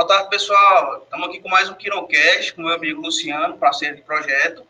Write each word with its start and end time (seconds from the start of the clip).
Boa 0.00 0.08
tarde, 0.08 0.30
pessoal. 0.30 1.02
Estamos 1.04 1.28
aqui 1.28 1.40
com 1.40 1.50
mais 1.50 1.68
um 1.68 1.74
Quironcast, 1.74 2.54
com 2.54 2.62
meu 2.62 2.72
amigo 2.72 3.02
Luciano, 3.02 3.58
parceiro 3.58 3.96
de 3.96 4.02
projeto. 4.02 4.66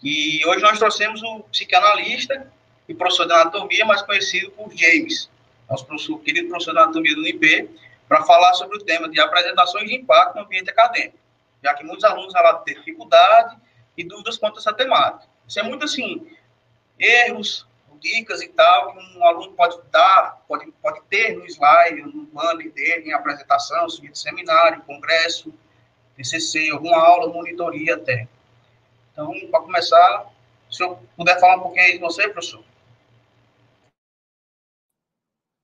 E 0.00 0.40
hoje 0.46 0.62
nós 0.62 0.78
trouxemos 0.78 1.20
o 1.20 1.40
psicanalista 1.50 2.48
e 2.88 2.94
professor 2.94 3.26
de 3.26 3.32
anatomia, 3.32 3.84
mais 3.84 4.02
conhecido 4.02 4.52
por 4.52 4.70
James, 4.72 5.28
nosso 5.68 5.84
professor, 5.84 6.20
querido 6.20 6.48
professor 6.48 6.74
de 6.74 6.78
anatomia 6.78 7.12
do 7.12 7.22
UNIP, 7.22 7.70
para 8.08 8.22
falar 8.22 8.54
sobre 8.54 8.76
o 8.76 8.84
tema 8.84 9.08
de 9.08 9.18
apresentações 9.18 9.88
de 9.88 9.96
impacto 9.96 10.36
no 10.36 10.42
ambiente 10.42 10.70
acadêmico, 10.70 11.18
já 11.60 11.74
que 11.74 11.82
muitos 11.82 12.04
alunos 12.04 12.32
relatam 12.32 12.62
dificuldade 12.66 13.56
e 13.96 14.04
dúvidas 14.04 14.38
quanto 14.38 14.58
a 14.58 14.60
essa 14.60 14.72
temática. 14.72 15.28
Isso 15.48 15.58
é 15.58 15.64
muito 15.64 15.84
assim, 15.86 16.24
erros, 16.96 17.66
dicas 17.98 18.42
e 18.42 18.48
tal, 18.48 18.92
que 18.92 19.18
um 19.18 19.24
aluno 19.24 19.52
pode 19.52 19.78
dar, 19.90 20.42
pode, 20.48 20.70
pode 20.82 21.00
ter 21.08 21.36
no 21.36 21.44
slide, 21.46 22.02
no 22.02 22.24
banner 22.26 22.72
dele, 22.72 23.08
em 23.08 23.12
apresentação, 23.12 23.86
de 23.86 24.18
seminário, 24.18 24.82
congresso, 24.82 25.52
TCC, 26.16 26.70
alguma 26.70 26.96
aula, 26.96 27.32
monitoria 27.32 27.94
até. 27.94 28.28
Então, 29.12 29.32
para 29.50 29.60
começar, 29.60 30.30
se 30.70 30.82
eu 30.82 30.98
puder 31.16 31.38
falar 31.40 31.56
um 31.56 31.62
pouquinho 31.62 31.84
aí 31.84 31.92
de 31.92 31.98
você, 31.98 32.28
professor. 32.28 32.62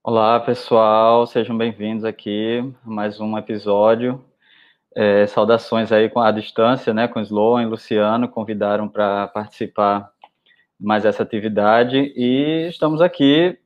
Olá, 0.04 0.40
pessoal, 0.40 1.26
sejam 1.26 1.56
bem-vindos 1.56 2.04
aqui 2.04 2.58
a 2.84 2.88
mais 2.88 3.20
um 3.20 3.38
episódio. 3.38 4.24
É, 4.94 5.26
saudações 5.26 5.90
aí 5.90 6.10
com 6.10 6.20
a 6.20 6.30
distância, 6.30 6.92
né, 6.92 7.08
com 7.08 7.18
o 7.18 7.22
Sloan 7.22 7.62
e 7.62 7.66
Luciano, 7.66 8.28
convidaram 8.28 8.88
para 8.88 9.28
participar 9.28 10.11
mais 10.82 11.04
essa 11.04 11.22
atividade 11.22 12.12
e 12.16 12.66
estamos 12.68 13.00
aqui 13.00 13.56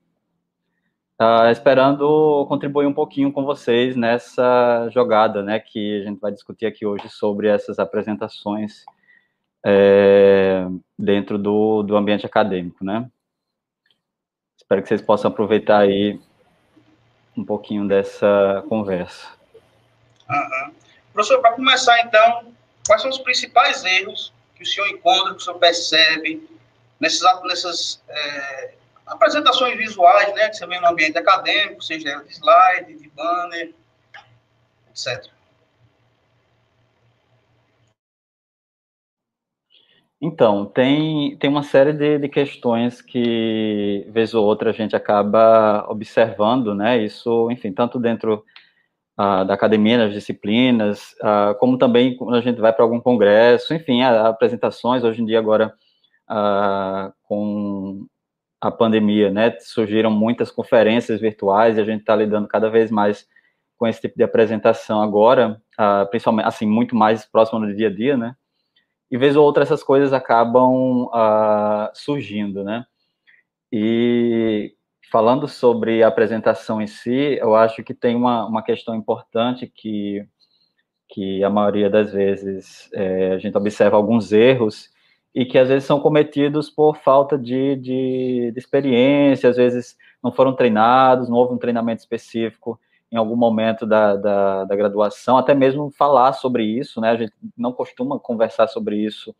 uh, 1.20 1.50
esperando 1.50 2.44
contribuir 2.46 2.86
um 2.86 2.92
pouquinho 2.92 3.32
com 3.32 3.42
vocês 3.42 3.96
nessa 3.96 4.88
jogada, 4.90 5.42
né, 5.42 5.58
que 5.58 6.02
a 6.02 6.04
gente 6.04 6.20
vai 6.20 6.30
discutir 6.30 6.66
aqui 6.66 6.84
hoje 6.84 7.08
sobre 7.08 7.48
essas 7.48 7.78
apresentações 7.78 8.84
é, 9.64 10.66
dentro 10.98 11.38
do, 11.38 11.82
do 11.82 11.96
ambiente 11.96 12.26
acadêmico, 12.26 12.84
né. 12.84 13.10
Espero 14.58 14.82
que 14.82 14.88
vocês 14.88 15.00
possam 15.00 15.30
aproveitar 15.30 15.78
aí 15.78 16.20
um 17.36 17.44
pouquinho 17.44 17.88
dessa 17.88 18.62
conversa. 18.68 19.28
Uhum. 20.28 20.72
Professor, 21.14 21.40
para 21.40 21.52
começar 21.52 21.98
então, 22.00 22.52
quais 22.86 23.00
são 23.00 23.10
os 23.10 23.18
principais 23.18 23.84
erros 23.84 24.34
que 24.54 24.62
o 24.62 24.66
senhor 24.66 24.88
encontra, 24.88 25.34
que 25.34 25.40
o 25.40 25.40
senhor 25.40 25.58
percebe 25.58 26.55
nessas, 27.00 27.42
nessas 27.44 28.02
é, 28.08 28.74
apresentações 29.06 29.76
visuais, 29.76 30.34
né, 30.34 30.48
que 30.48 30.56
você 30.56 30.66
vê 30.66 30.80
no 30.80 30.88
ambiente 30.88 31.18
acadêmico, 31.18 31.82
seja 31.82 32.22
de 32.24 32.32
slide, 32.32 32.98
de 32.98 33.08
banner, 33.10 33.72
etc. 34.90 35.30
Então, 40.20 40.64
tem, 40.64 41.36
tem 41.36 41.50
uma 41.50 41.62
série 41.62 41.92
de, 41.92 42.18
de 42.18 42.28
questões 42.28 43.02
que, 43.02 44.06
vez 44.08 44.32
ou 44.32 44.44
outra, 44.46 44.70
a 44.70 44.72
gente 44.72 44.96
acaba 44.96 45.86
observando, 45.90 46.74
né? 46.74 47.04
Isso, 47.04 47.50
enfim, 47.50 47.70
tanto 47.70 47.98
dentro 47.98 48.42
uh, 49.18 49.44
da 49.44 49.52
academia, 49.52 49.98
das 49.98 50.14
disciplinas, 50.14 51.14
uh, 51.20 51.54
como 51.58 51.76
também 51.76 52.16
quando 52.16 52.34
a 52.34 52.40
gente 52.40 52.60
vai 52.60 52.72
para 52.72 52.82
algum 52.82 52.98
congresso, 52.98 53.74
enfim, 53.74 54.02
apresentações, 54.02 55.04
hoje 55.04 55.20
em 55.20 55.26
dia 55.26 55.38
agora 55.38 55.74
ah, 56.28 57.12
com 57.24 58.06
a 58.60 58.70
pandemia, 58.70 59.30
né? 59.30 59.56
Surgiram 59.60 60.10
muitas 60.10 60.50
conferências 60.50 61.20
virtuais 61.20 61.76
e 61.76 61.80
a 61.80 61.84
gente 61.84 62.00
está 62.00 62.16
lidando 62.16 62.48
cada 62.48 62.70
vez 62.70 62.90
mais 62.90 63.26
com 63.76 63.86
esse 63.86 64.00
tipo 64.00 64.16
de 64.16 64.24
apresentação 64.24 65.02
agora, 65.02 65.60
ah, 65.78 66.06
principalmente, 66.10 66.46
assim, 66.46 66.66
muito 66.66 66.96
mais 66.96 67.24
próximo 67.26 67.60
do 67.60 67.74
dia 67.74 67.88
a 67.88 67.94
dia, 67.94 68.16
né? 68.16 68.34
E 69.10 69.16
vez 69.16 69.36
ou 69.36 69.44
outra 69.44 69.62
essas 69.62 69.82
coisas 69.82 70.12
acabam 70.12 71.08
ah, 71.12 71.90
surgindo, 71.94 72.64
né? 72.64 72.84
E 73.72 74.74
falando 75.10 75.46
sobre 75.46 76.02
a 76.02 76.08
apresentação 76.08 76.80
em 76.80 76.86
si, 76.86 77.38
eu 77.40 77.54
acho 77.54 77.82
que 77.84 77.94
tem 77.94 78.16
uma, 78.16 78.46
uma 78.46 78.62
questão 78.62 78.94
importante 78.94 79.66
que, 79.66 80.26
que 81.08 81.44
a 81.44 81.50
maioria 81.50 81.88
das 81.90 82.12
vezes 82.12 82.90
é, 82.92 83.32
a 83.32 83.38
gente 83.38 83.56
observa 83.56 83.96
alguns 83.96 84.32
erros 84.32 84.90
e 85.36 85.44
que 85.44 85.58
às 85.58 85.68
vezes 85.68 85.84
são 85.84 86.00
cometidos 86.00 86.70
por 86.70 86.96
falta 86.96 87.36
de, 87.36 87.76
de, 87.76 88.50
de, 88.52 88.58
experiência, 88.58 89.50
às 89.50 89.56
vezes 89.58 89.94
não 90.22 90.32
foram 90.32 90.54
treinados, 90.54 91.28
não 91.28 91.36
houve 91.36 91.52
um 91.52 91.58
treinamento 91.58 92.00
específico 92.00 92.80
em 93.12 93.18
algum 93.18 93.36
momento 93.36 93.84
da, 93.84 94.16
da, 94.16 94.64
da, 94.64 94.74
graduação, 94.74 95.36
até 95.36 95.54
mesmo 95.54 95.90
falar 95.90 96.32
sobre 96.32 96.64
isso, 96.64 97.02
né? 97.02 97.10
A 97.10 97.16
gente 97.16 97.34
não 97.56 97.70
costuma 97.70 98.18
conversar 98.18 98.66
sobre 98.66 98.96
isso 98.96 99.36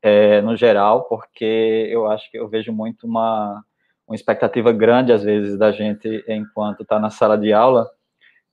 é, 0.00 0.40
no 0.40 0.56
geral, 0.56 1.02
porque 1.08 1.88
eu 1.90 2.06
acho 2.06 2.30
que 2.30 2.38
eu 2.38 2.48
vejo 2.48 2.72
muito 2.72 3.04
uma, 3.04 3.60
uma 4.06 4.14
expectativa 4.14 4.72
grande, 4.72 5.12
às 5.12 5.24
vezes, 5.24 5.58
da 5.58 5.72
gente 5.72 6.24
enquanto 6.28 6.84
está 6.84 7.00
na 7.00 7.10
sala 7.10 7.36
de 7.36 7.52
aula, 7.52 7.90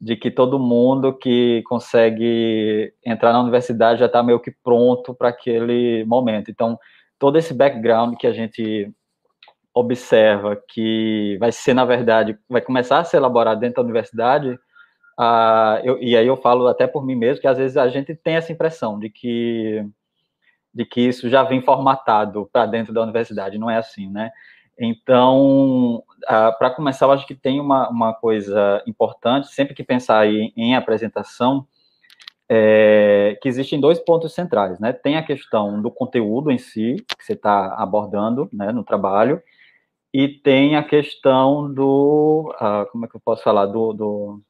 de 0.02 0.16
que 0.16 0.32
todo 0.32 0.58
mundo 0.58 1.14
que 1.14 1.62
consegue 1.68 2.92
entrar 3.06 3.32
na 3.32 3.42
universidade 3.42 4.00
já 4.00 4.08
está 4.08 4.24
meio 4.24 4.40
que 4.40 4.50
pronto 4.50 5.14
para 5.14 5.30
aquele 5.30 6.04
momento. 6.06 6.50
Então, 6.50 6.80
todo 7.20 7.38
esse 7.38 7.54
background 7.54 8.16
que 8.18 8.26
a 8.26 8.34
gente 8.34 8.92
observa, 9.72 10.60
que 10.70 11.38
vai 11.40 11.52
ser, 11.52 11.76
na 11.76 11.86
verdade, 11.86 12.36
vai 12.50 12.62
começar 12.62 12.98
a 12.98 13.04
ser 13.04 13.18
elaborado 13.18 13.60
dentro 13.60 13.76
da 13.76 13.84
universidade, 13.84 14.50
uh, 15.20 15.78
eu, 15.84 16.02
e 16.02 16.18
aí 16.18 16.26
eu 16.26 16.36
falo 16.36 16.68
até 16.68 16.88
por 16.88 17.06
mim 17.06 17.16
mesmo, 17.16 17.40
que 17.40 17.48
às 17.48 17.60
vezes 17.60 17.78
a 17.78 17.88
gente 17.88 18.16
tem 18.16 18.38
essa 18.38 18.52
impressão 18.52 18.98
de 18.98 19.08
que, 19.08 19.86
de 20.74 20.84
que 20.84 21.00
isso 21.02 21.30
já 21.30 21.44
vem 21.44 21.62
formatado 21.62 22.50
para 22.52 22.66
dentro 22.66 22.92
da 22.92 23.04
universidade, 23.04 23.60
não 23.60 23.70
é 23.70 23.78
assim, 23.78 24.10
né? 24.10 24.32
Então, 24.80 26.04
ah, 26.28 26.52
para 26.52 26.72
começar, 26.72 27.06
eu 27.06 27.12
acho 27.12 27.28
que 27.28 27.36
tem 27.36 27.60
uma, 27.60 27.90
uma 27.90 28.14
coisa 28.14 28.82
importante, 28.88 29.48
sempre 29.48 29.76
que 29.76 29.84
pensar 29.84 30.28
em, 30.28 30.54
em 30.56 30.76
apresentação, 30.76 31.68
é, 32.50 33.38
que 33.42 33.48
existem 33.48 33.80
dois 33.80 34.00
pontos 34.00 34.34
centrais, 34.34 34.78
né? 34.80 34.92
Tem 34.92 35.16
a 35.16 35.24
questão 35.24 35.82
do 35.82 35.90
conteúdo 35.90 36.52
em 36.52 36.58
si, 36.58 36.98
que 37.18 37.24
você 37.24 37.34
está 37.34 37.76
abordando 37.76 38.50
né, 38.52 38.74
no 38.74 38.84
trabalho, 38.84 39.42
e 40.14 40.28
tem 40.28 40.76
a 40.76 40.84
questão 40.84 41.74
do, 41.74 42.54
ah, 42.60 42.86
como 42.92 43.06
é 43.06 43.08
que 43.08 43.16
eu 43.16 43.22
posso 43.24 43.44
falar, 43.44 43.68
do, 43.68 43.94
do 43.94 44.42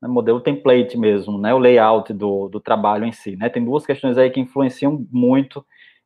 né, 0.00 0.08
modelo 0.08 0.40
template 0.40 0.98
mesmo, 0.98 1.38
né, 1.38 1.54
o 1.54 1.58
layout 1.58 2.12
do, 2.12 2.48
do 2.48 2.60
trabalho 2.60 3.04
em 3.04 3.12
si, 3.12 3.36
né? 3.36 3.48
Tem 3.48 3.64
duas 3.64 3.86
questões 3.86 4.18
aí 4.18 4.30
que 4.30 4.40
influenciam 4.40 5.06
muito 5.10 5.64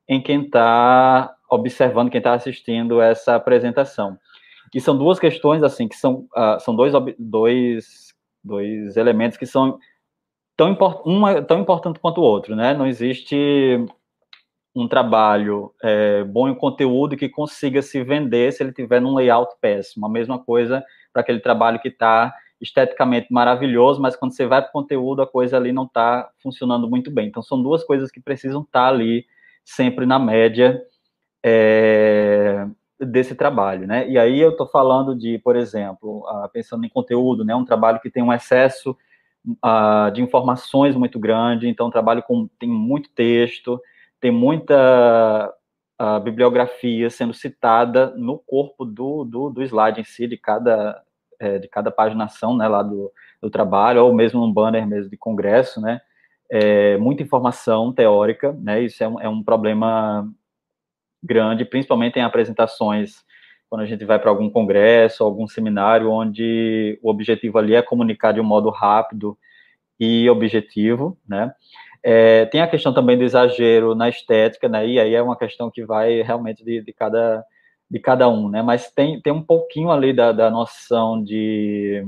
em 0.09 0.21
quem 0.21 0.43
está 0.43 1.36
observando, 1.51 2.11
quem 2.11 2.19
está 2.19 2.34
assistindo 2.34 3.01
essa 3.01 3.34
apresentação. 3.34 4.19
E 4.75 4.81
são 4.81 4.97
duas 4.97 5.19
questões, 5.19 5.62
assim, 5.62 5.89
que 5.89 5.97
são, 5.97 6.27
uh, 6.37 6.61
são 6.61 6.75
dois, 6.75 6.93
dois, 7.19 8.15
dois 8.43 8.97
elementos 8.97 9.39
que 9.39 9.47
são 9.47 9.79
tão, 10.57 10.71
import, 10.71 11.07
um 11.07 11.27
é 11.27 11.41
tão 11.43 11.61
importante 11.61 12.01
quanto 12.01 12.21
o 12.21 12.25
outro, 12.25 12.57
né? 12.57 12.75
Não 12.75 12.87
existe 12.87 13.87
um 14.75 14.87
trabalho 14.87 15.73
é, 15.83 16.23
bom 16.25 16.49
em 16.49 16.55
conteúdo 16.55 17.17
que 17.17 17.29
consiga 17.29 17.81
se 17.81 18.03
vender 18.05 18.53
se 18.53 18.63
ele 18.63 18.73
tiver 18.73 19.01
num 19.01 19.15
layout 19.15 19.55
péssimo. 19.61 20.05
A 20.05 20.09
mesma 20.09 20.39
coisa 20.39 20.84
para 21.13 21.23
aquele 21.23 21.41
trabalho 21.41 21.81
que 21.81 21.89
está 21.89 22.34
esteticamente 22.61 23.28
maravilhoso, 23.31 24.01
mas 24.01 24.17
quando 24.17 24.34
você 24.34 24.47
vai 24.47 24.61
para 24.61 24.69
o 24.69 24.73
conteúdo, 24.73 25.23
a 25.23 25.27
coisa 25.27 25.57
ali 25.57 25.73
não 25.73 25.84
está 25.84 26.28
funcionando 26.43 26.89
muito 26.89 27.11
bem. 27.11 27.28
Então, 27.28 27.43
são 27.43 27.63
duas 27.63 27.84
coisas 27.84 28.11
que 28.11 28.21
precisam 28.21 28.63
estar 28.63 28.81
tá 28.81 28.89
ali 28.89 29.27
sempre 29.65 30.07
na 30.07 30.19
média 30.19 30.81
é, 31.49 32.67
desse 32.99 33.37
trabalho, 33.37 33.87
né? 33.87 34.09
E 34.09 34.19
aí 34.19 34.41
eu 34.41 34.51
estou 34.51 34.66
falando 34.66 35.15
de, 35.15 35.39
por 35.39 35.54
exemplo, 35.54 36.25
pensando 36.53 36.84
em 36.84 36.89
conteúdo, 36.89 37.45
né? 37.45 37.54
Um 37.54 37.65
trabalho 37.65 38.01
que 38.01 38.10
tem 38.10 38.21
um 38.21 38.33
excesso 38.33 38.97
uh, 39.65 40.10
de 40.10 40.21
informações 40.21 40.97
muito 40.97 41.21
grande, 41.21 41.69
então 41.69 41.87
um 41.87 41.91
trabalho 41.91 42.21
com 42.21 42.48
tem 42.59 42.69
muito 42.69 43.09
texto, 43.10 43.81
tem 44.21 44.33
muita 44.33 45.54
uh, 46.01 46.19
bibliografia 46.19 47.09
sendo 47.10 47.33
citada 47.33 48.13
no 48.16 48.39
corpo 48.39 48.84
do, 48.84 49.25
do, 49.25 49.51
do 49.51 49.63
slide 49.63 50.01
em 50.01 50.04
si, 50.04 50.27
de 50.27 50.37
cada, 50.37 51.01
é, 51.39 51.59
de 51.60 51.69
cada 51.69 51.93
paginação, 51.93 52.57
né, 52.57 52.66
lá 52.66 52.83
do, 52.83 53.13
do 53.41 53.48
trabalho, 53.51 54.04
ou 54.04 54.13
mesmo 54.13 54.45
um 54.45 54.53
banner 54.53 54.84
mesmo 54.84 55.10
de 55.10 55.16
congresso, 55.16 55.81
né, 55.81 56.01
é, 56.51 56.97
muita 56.97 57.22
informação 57.22 57.93
teórica, 57.93 58.53
né, 58.53 58.83
isso 58.83 59.04
é 59.04 59.09
um, 59.09 59.21
é 59.21 59.28
um 59.28 59.45
problema 59.45 60.28
grande, 61.27 61.65
principalmente 61.65 62.19
em 62.19 62.23
apresentações, 62.23 63.25
quando 63.69 63.83
a 63.83 63.87
gente 63.87 64.05
vai 64.05 64.19
para 64.19 64.31
algum 64.31 64.49
congresso, 64.49 65.25
algum 65.25 65.47
seminário, 65.47 66.11
onde 66.11 66.99
o 67.03 67.11
objetivo 67.11 67.59
ali 67.59 67.75
é 67.75 67.83
comunicar 67.83 68.33
de 68.33 68.41
um 68.41 68.45
modo 68.45 68.71
rápido 68.71 69.37
e 69.99 70.28
objetivo, 70.31 71.19
né? 71.28 71.53
É, 72.03 72.47
tem 72.47 72.61
a 72.61 72.69
questão 72.69 72.95
também 72.95 73.19
do 73.19 73.25
exagero 73.25 73.95
na 73.95 74.09
estética, 74.09 74.69
né? 74.69 74.87
E 74.87 75.01
aí 75.01 75.15
é 75.15 75.23
uma 75.23 75.37
questão 75.37 75.71
que 75.71 75.84
vai 75.84 76.23
realmente 76.23 76.65
de, 76.65 76.81
de 76.81 76.93
cada 76.93 77.45
de 77.89 78.01
cada 78.01 78.29
um, 78.29 78.49
né? 78.49 78.63
Mas 78.63 78.91
tem, 78.91 79.21
tem 79.21 79.33
um 79.33 79.43
pouquinho 79.43 79.91
ali 79.91 80.13
da, 80.13 80.33
da 80.33 80.51
noção 80.51 81.22
de 81.22 82.05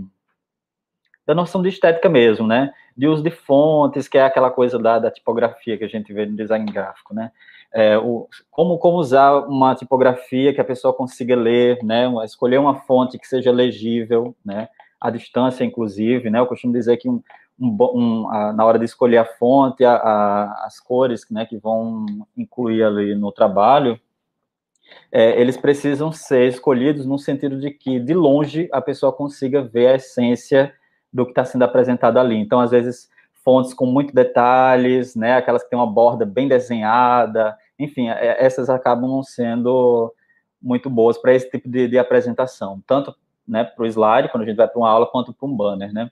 da 1.27 1.35
noção 1.35 1.63
de 1.63 1.69
estética 1.69 2.09
mesmo, 2.09 2.47
né? 2.47 2.73
De 2.97 3.07
uso 3.07 3.23
de 3.23 3.31
fontes, 3.31 4.09
que 4.09 4.19
é 4.19 4.23
aquela 4.23 4.51
coisa 4.51 4.79
da, 4.79 4.99
da 4.99 5.11
tipografia 5.11 5.77
que 5.77 5.85
a 5.85 5.89
gente 5.89 6.13
vê 6.13 6.27
no 6.27 6.37
design 6.37 6.71
gráfico, 6.71 7.15
né? 7.15 7.31
É, 7.73 7.99
o, 7.99 8.29
como, 8.51 8.79
como 8.79 8.97
usar 8.97 9.47
uma 9.47 9.75
tipografia 9.75 10.55
que 10.55 10.61
a 10.61 10.65
pessoa 10.65 10.95
consiga 10.95 11.37
ler, 11.37 11.79
né? 11.83 12.07
Escolher 12.25 12.59
uma 12.59 12.81
fonte 12.81 13.19
que 13.19 13.27
seja 13.27 13.53
legível, 13.53 14.35
né? 14.45 14.69
A 15.01 15.11
distância, 15.11 15.65
inclusive, 15.65 16.31
né? 16.31 16.39
Eu 16.39 16.47
costumo 16.47 16.73
dizer 16.73 16.97
que 16.97 17.09
um, 17.09 17.23
um, 17.61 17.77
um, 17.95 18.31
a, 18.31 18.53
na 18.53 18.65
hora 18.65 18.79
de 18.79 18.85
escolher 18.85 19.19
a 19.19 19.25
fonte, 19.25 19.85
a, 19.85 19.95
a, 19.95 20.67
as 20.67 20.81
cores, 20.81 21.27
né? 21.31 21.45
Que 21.45 21.59
vão 21.59 22.07
incluir 22.37 22.83
ali 22.83 23.15
no 23.15 23.31
trabalho, 23.31 24.01
é, 25.13 25.41
eles 25.41 25.57
precisam 25.57 26.13
ser 26.13 26.49
escolhidos 26.49 27.07
no 27.07 27.19
sentido 27.19 27.59
de 27.61 27.71
que, 27.71 28.01
de 28.01 28.15
longe, 28.15 28.69
a 28.73 28.81
pessoa 28.81 29.13
consiga 29.13 29.63
ver 29.63 29.89
a 29.89 29.95
essência 29.97 30.73
do 31.13 31.25
que 31.25 31.33
está 31.33 31.45
sendo 31.45 31.65
apresentado 31.65 32.19
ali. 32.19 32.37
Então, 32.37 32.61
às 32.61 32.71
vezes, 32.71 33.09
fontes 33.49 33.73
com 33.73 33.87
muitos 33.87 34.13
detalhes, 34.13 35.17
né, 35.17 35.37
aquelas 35.37 35.63
que 35.63 35.71
têm 35.71 35.79
uma 35.79 35.87
borda 35.87 36.27
bem 36.27 36.47
desenhada, 36.47 37.57
enfim, 37.79 38.11
é, 38.11 38.45
essas 38.45 38.69
acabam 38.69 39.23
sendo 39.23 40.13
muito 40.61 40.91
boas 40.91 41.17
para 41.17 41.33
esse 41.33 41.51
tipo 41.51 41.67
de, 41.67 41.89
de, 41.89 41.99
apresentação, 41.99 42.83
tanto 42.87 43.17
né, 43.47 43.65
para 43.65 43.83
o 43.83 43.87
slide, 43.87 44.29
quando 44.29 44.43
a 44.43 44.47
gente 44.47 44.59
vai 44.59 44.69
para 44.69 44.79
uma 44.79 44.91
aula, 44.91 45.07
quanto 45.07 45.33
para 45.33 45.49
um 45.49 45.57
banner, 45.57 45.95
né. 45.95 46.11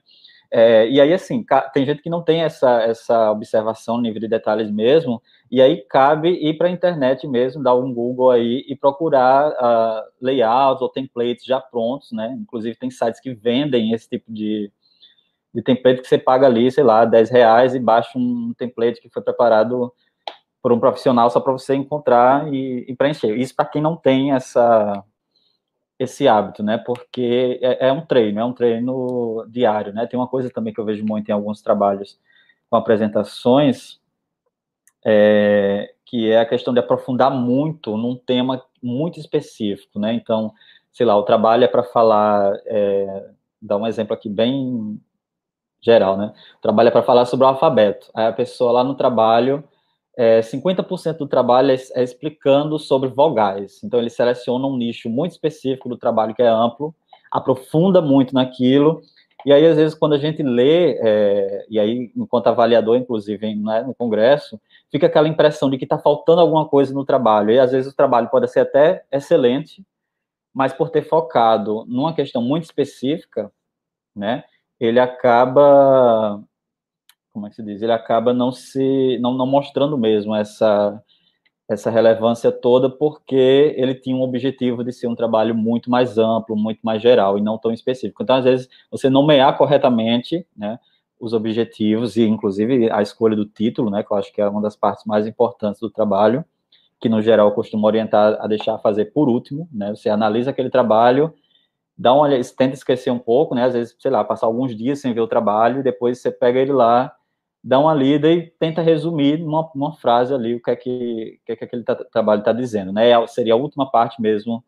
É, 0.49 0.89
e 0.89 0.99
aí, 0.99 1.13
assim, 1.13 1.45
tem 1.73 1.85
gente 1.85 2.01
que 2.01 2.09
não 2.09 2.23
tem 2.23 2.41
essa, 2.41 2.81
essa 2.81 3.29
observação 3.29 4.01
nível 4.01 4.19
de 4.19 4.27
detalhes 4.27 4.71
mesmo, 4.71 5.21
e 5.51 5.61
aí 5.61 5.85
cabe 5.87 6.29
ir 6.29 6.57
para 6.57 6.69
a 6.69 6.71
internet 6.71 7.27
mesmo, 7.27 7.61
dar 7.61 7.75
um 7.75 7.93
Google 7.93 8.31
aí 8.31 8.65
e 8.67 8.75
procurar 8.75 9.51
uh, 9.51 10.03
layouts 10.19 10.81
ou 10.81 10.89
templates 10.89 11.45
já 11.45 11.59
prontos, 11.59 12.11
né? 12.11 12.35
Inclusive 12.41 12.75
tem 12.77 12.89
sites 12.89 13.19
que 13.19 13.35
vendem 13.35 13.91
esse 13.91 14.09
tipo 14.09 14.31
de, 14.33 14.71
de 15.53 15.61
template 15.61 16.01
que 16.01 16.07
você 16.07 16.17
paga 16.17 16.45
ali, 16.45 16.71
sei 16.71 16.83
lá, 16.83 17.05
10 17.05 17.29
reais 17.29 17.75
e 17.75 17.79
baixa 17.79 18.17
um 18.17 18.53
template 18.57 19.01
que 19.01 19.09
foi 19.09 19.21
preparado 19.21 19.93
por 20.61 20.71
um 20.71 20.79
profissional 20.79 21.29
só 21.29 21.39
para 21.39 21.53
você 21.53 21.75
encontrar 21.75 22.53
e, 22.53 22.85
e 22.87 22.95
preencher. 22.95 23.35
Isso 23.37 23.55
para 23.55 23.65
quem 23.65 23.81
não 23.81 23.95
tem 23.95 24.33
essa 24.33 25.03
esse 25.99 26.27
hábito, 26.27 26.61
né? 26.61 26.77
Porque 26.77 27.59
é, 27.61 27.87
é, 27.87 27.91
um 27.91 28.05
treino, 28.05 28.39
é 28.39 28.45
um 28.45 28.53
treino 28.53 29.45
diário, 29.49 29.93
né? 29.93 30.05
Tem 30.05 30.19
uma 30.19 30.27
coisa 30.27 30.49
também 30.49 30.73
que 30.73 30.79
eu 30.79 30.85
vejo 30.85 31.03
muito 31.03 31.29
em 31.29 31.31
alguns 31.31 31.61
trabalhos 31.61 32.19
com 32.69 32.75
apresentações, 32.75 33.99
é, 35.03 35.91
que 36.05 36.29
é 36.29 36.39
a 36.39 36.45
questão 36.45 36.73
de 36.73 36.79
aprofundar 36.79 37.31
muito 37.31 37.97
num 37.97 38.15
tema 38.15 38.63
muito 38.81 39.19
específico, 39.19 39.99
né? 39.99 40.13
Então, 40.13 40.53
sei 40.91 41.05
lá, 41.05 41.15
o 41.17 41.23
trabalho 41.23 41.63
é 41.63 41.67
para 41.67 41.83
falar, 41.83 42.53
é, 42.65 43.29
dar 43.61 43.77
um 43.77 43.87
exemplo 43.87 44.13
aqui 44.13 44.29
bem 44.29 45.01
geral, 45.87 46.17
né? 46.17 46.33
Trabalha 46.61 46.91
para 46.91 47.01
falar 47.01 47.25
sobre 47.25 47.45
o 47.45 47.49
alfabeto. 47.49 48.11
Aí 48.13 48.27
a 48.27 48.33
pessoa 48.33 48.73
lá 48.73 48.83
no 48.83 48.93
trabalho, 48.93 49.63
é, 50.17 50.41
50% 50.41 51.17
do 51.17 51.27
trabalho 51.27 51.71
é, 51.71 51.77
é, 51.95 52.03
explicando 52.03 52.77
sobre 52.77 53.07
vogais. 53.09 53.81
Então 53.83 53.99
ele 53.99 54.09
seleciona 54.09 54.67
um 54.67 54.75
nicho 54.75 55.09
muito 55.09 55.31
específico 55.31 55.87
do 55.87 55.97
trabalho 55.97 56.35
que 56.35 56.41
é 56.41 56.47
amplo, 56.47 56.93
aprofunda 57.31 58.01
muito 58.01 58.33
naquilo. 58.33 59.01
E 59.45 59.53
aí, 59.53 59.65
às 59.65 59.77
vezes, 59.77 59.95
quando 59.95 60.13
a 60.13 60.17
gente 60.17 60.43
lê, 60.43 60.97
é, 61.01 61.65
e 61.69 61.79
aí, 61.79 62.11
enquanto 62.17 62.47
avaliador, 62.47 62.97
inclusive, 62.97 63.55
né, 63.55 63.83
no 63.83 63.95
congresso, 63.95 64.59
fica 64.91 65.07
aquela 65.07 65.27
impressão 65.27 65.69
de 65.69 65.77
que 65.77 65.85
está 65.85 65.97
faltando 65.97 66.41
alguma 66.41 66.67
coisa 66.67 66.93
no 66.93 67.05
trabalho. 67.05 67.51
E 67.51 67.59
às 67.59 67.71
vezes 67.71 67.93
o 67.93 67.95
trabalho 67.95 68.29
pode 68.29 68.49
ser 68.49 68.61
até 68.61 69.05
excelente, 69.09 69.85
mas 70.53 70.73
por 70.73 70.89
ter 70.89 71.03
focado 71.03 71.85
numa 71.87 72.13
questão 72.13 72.41
muito 72.41 72.65
específica, 72.65 73.49
né, 74.15 74.43
ele 74.79 74.99
acaba, 74.99 76.43
como 77.31 77.47
é 77.47 77.49
que 77.49 77.55
se 77.55 77.63
diz? 77.63 77.81
Ele 77.81 77.91
acaba 77.91 78.33
não 78.33 78.51
se, 78.51 79.17
não, 79.19 79.33
não 79.33 79.47
mostrando 79.47 79.97
mesmo 79.97 80.35
essa 80.35 81.01
essa 81.69 81.89
relevância 81.89 82.51
toda 82.51 82.89
porque 82.89 83.75
ele 83.77 83.93
tinha 83.93 84.15
um 84.15 84.21
objetivo 84.21 84.83
de 84.83 84.93
ser 84.93 85.07
um 85.07 85.15
trabalho 85.15 85.53
muito 85.53 85.89
mais 85.91 86.17
amplo, 86.17 86.55
muito 86.55 86.79
mais 86.81 87.01
geral 87.01 87.37
e 87.37 87.41
não 87.41 87.57
tão 87.57 87.73
específico. 87.73 88.23
Então, 88.23 88.37
às 88.37 88.45
vezes, 88.45 88.69
você 88.89 89.09
nomear 89.09 89.57
corretamente, 89.57 90.47
né, 90.55 90.79
os 91.19 91.33
objetivos 91.33 92.15
e, 92.15 92.23
inclusive, 92.23 92.89
a 92.91 93.01
escolha 93.01 93.35
do 93.35 93.45
título, 93.45 93.89
né, 93.89 94.01
que 94.03 94.11
eu 94.11 94.17
acho 94.17 94.31
que 94.31 94.41
é 94.41 94.47
uma 94.47 94.61
das 94.61 94.75
partes 94.75 95.03
mais 95.05 95.27
importantes 95.27 95.81
do 95.81 95.89
trabalho, 95.89 96.45
que, 97.01 97.09
no 97.09 97.21
geral, 97.21 97.49
eu 97.49 97.53
costumo 97.53 97.85
orientar 97.85 98.37
a 98.39 98.47
deixar 98.47 98.77
fazer 98.79 99.05
por 99.05 99.27
último, 99.27 99.67
né, 99.71 99.89
você 99.89 100.09
analisa 100.09 100.51
aquele 100.51 100.69
trabalho 100.69 101.33
dá 101.97 102.13
uma 102.13 102.23
olhada, 102.23 102.43
tenta 102.55 102.75
esquecer 102.75 103.11
um 103.11 103.19
pouco, 103.19 103.55
né? 103.55 103.63
Às 103.65 103.73
vezes, 103.73 103.95
sei 103.99 104.11
lá, 104.11 104.23
passar 104.23 104.45
alguns 104.45 104.75
dias 104.75 104.99
sem 104.99 105.13
ver 105.13 105.21
o 105.21 105.27
trabalho, 105.27 105.83
depois 105.83 106.19
você 106.19 106.31
pega 106.31 106.59
ele 106.59 106.71
lá, 106.71 107.15
dá 107.63 107.79
uma 107.79 107.93
lida 107.93 108.31
e 108.31 108.49
tenta 108.59 108.81
resumir 108.81 109.39
numa, 109.39 109.69
numa 109.73 109.93
frase 109.95 110.33
ali 110.33 110.55
o 110.55 110.61
que 110.61 110.71
é 110.71 110.75
que, 110.75 111.39
que, 111.45 111.51
é 111.51 111.55
que 111.55 111.63
aquele 111.63 111.83
trabalho 112.11 112.39
está 112.39 112.53
dizendo, 112.53 112.91
né? 112.91 113.09
É, 113.09 113.27
seria 113.27 113.53
a 113.53 113.57
última 113.57 113.89
parte 113.89 114.21
mesmo 114.21 114.63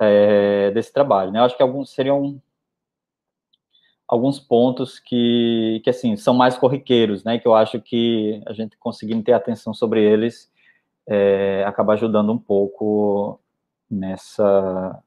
é, 0.00 0.70
desse 0.72 0.92
trabalho, 0.92 1.30
né? 1.32 1.40
Eu 1.40 1.44
acho 1.44 1.56
que 1.56 1.62
alguns 1.62 1.90
seriam 1.90 2.40
alguns 4.08 4.38
pontos 4.38 5.00
que, 5.00 5.80
que 5.82 5.90
assim 5.90 6.16
são 6.16 6.32
mais 6.32 6.56
corriqueiros, 6.56 7.24
né? 7.24 7.38
Que 7.38 7.46
eu 7.48 7.54
acho 7.54 7.80
que 7.80 8.42
a 8.46 8.52
gente 8.52 8.76
conseguindo 8.78 9.22
ter 9.22 9.32
atenção 9.32 9.74
sobre 9.74 10.02
eles 10.02 10.50
é, 11.06 11.64
acaba 11.66 11.92
ajudando 11.94 12.32
um 12.32 12.38
pouco 12.38 13.40
nessa 13.90 15.02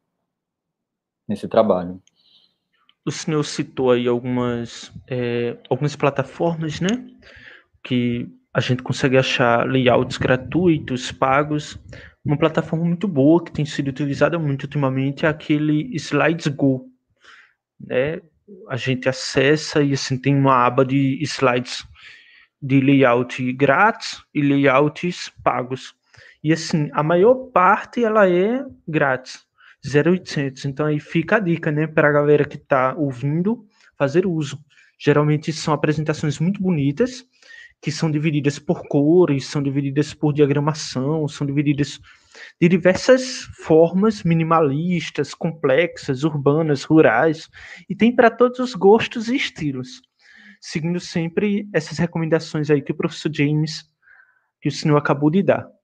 nesse 1.30 1.48
trabalho. 1.48 2.02
O 3.06 3.12
senhor 3.12 3.44
citou 3.44 3.92
aí 3.92 4.08
algumas, 4.08 4.92
é, 5.08 5.56
algumas 5.70 5.96
plataformas, 5.96 6.82
né? 6.82 6.90
Que 7.84 8.28
a 8.54 8.60
gente 8.60 8.84
consegue 8.84 9.18
achar 9.18 9.66
layouts 9.68 10.18
gratuitos, 10.18 11.12
pagos. 11.12 11.80
Uma 12.26 12.38
plataforma 12.38 12.84
muito 12.84 13.08
boa 13.08 13.44
que 13.44 13.52
tem 13.52 13.64
sido 13.64 13.90
utilizada 13.90 14.38
muito 14.38 14.64
ultimamente 14.64 15.26
é 15.26 15.30
aquele 15.30 15.96
Slides 15.96 16.48
Go. 16.48 16.90
Né? 17.80 18.20
A 18.68 18.76
gente 18.76 19.08
acessa 19.08 19.82
e 19.82 19.94
assim 19.94 20.18
tem 20.18 20.36
uma 20.36 20.66
aba 20.66 20.84
de 20.84 21.20
slides 21.22 21.86
de 22.62 22.82
layout 22.82 23.54
grátis 23.54 24.22
e 24.34 24.42
layouts 24.42 25.32
pagos. 25.44 25.96
E 26.44 26.52
assim, 26.52 26.90
a 26.94 27.04
maior 27.04 27.36
parte 27.52 28.04
ela 28.04 28.30
é 28.30 28.66
grátis. 28.88 29.49
0800. 29.86 30.66
Então 30.66 30.86
aí 30.86 31.00
fica 31.00 31.38
a 31.38 31.40
dica, 31.40 31.72
né, 31.72 31.88
para 31.88 32.10
a 32.10 32.12
galera 32.12 32.46
que 32.46 32.58
está 32.58 32.94
ouvindo 32.96 33.66
fazer 33.98 34.26
uso. 34.26 34.60
Geralmente 35.00 35.54
são 35.54 35.74
apresentações 35.74 36.40
muito 36.40 36.62
bonitas, 36.62 37.26
que 37.82 37.92
são 37.92 38.12
divididas 38.12 38.60
por 38.60 38.88
cores, 38.88 39.46
são 39.46 39.64
divididas 39.64 40.14
por 40.14 40.34
diagramação, 40.34 41.28
são 41.28 41.48
divididas 41.48 42.00
de 42.60 42.68
diversas 42.68 43.44
formas 43.64 44.24
minimalistas, 44.24 45.34
complexas, 45.34 46.24
urbanas, 46.24 46.84
rurais, 46.84 47.50
e 47.90 47.96
tem 47.96 48.14
para 48.14 48.30
todos 48.30 48.60
os 48.60 48.76
gostos 48.76 49.30
e 49.30 49.36
estilos. 49.36 50.02
Seguindo 50.60 51.00
sempre 51.00 51.70
essas 51.74 51.98
recomendações 51.98 52.70
aí 52.70 52.82
que 52.82 52.92
o 52.92 52.96
professor 52.96 53.32
James, 53.34 53.86
que 54.62 54.68
o 54.68 54.72
senhor 54.72 54.98
acabou 54.98 55.32
de 55.32 55.42
dar. 55.42 55.79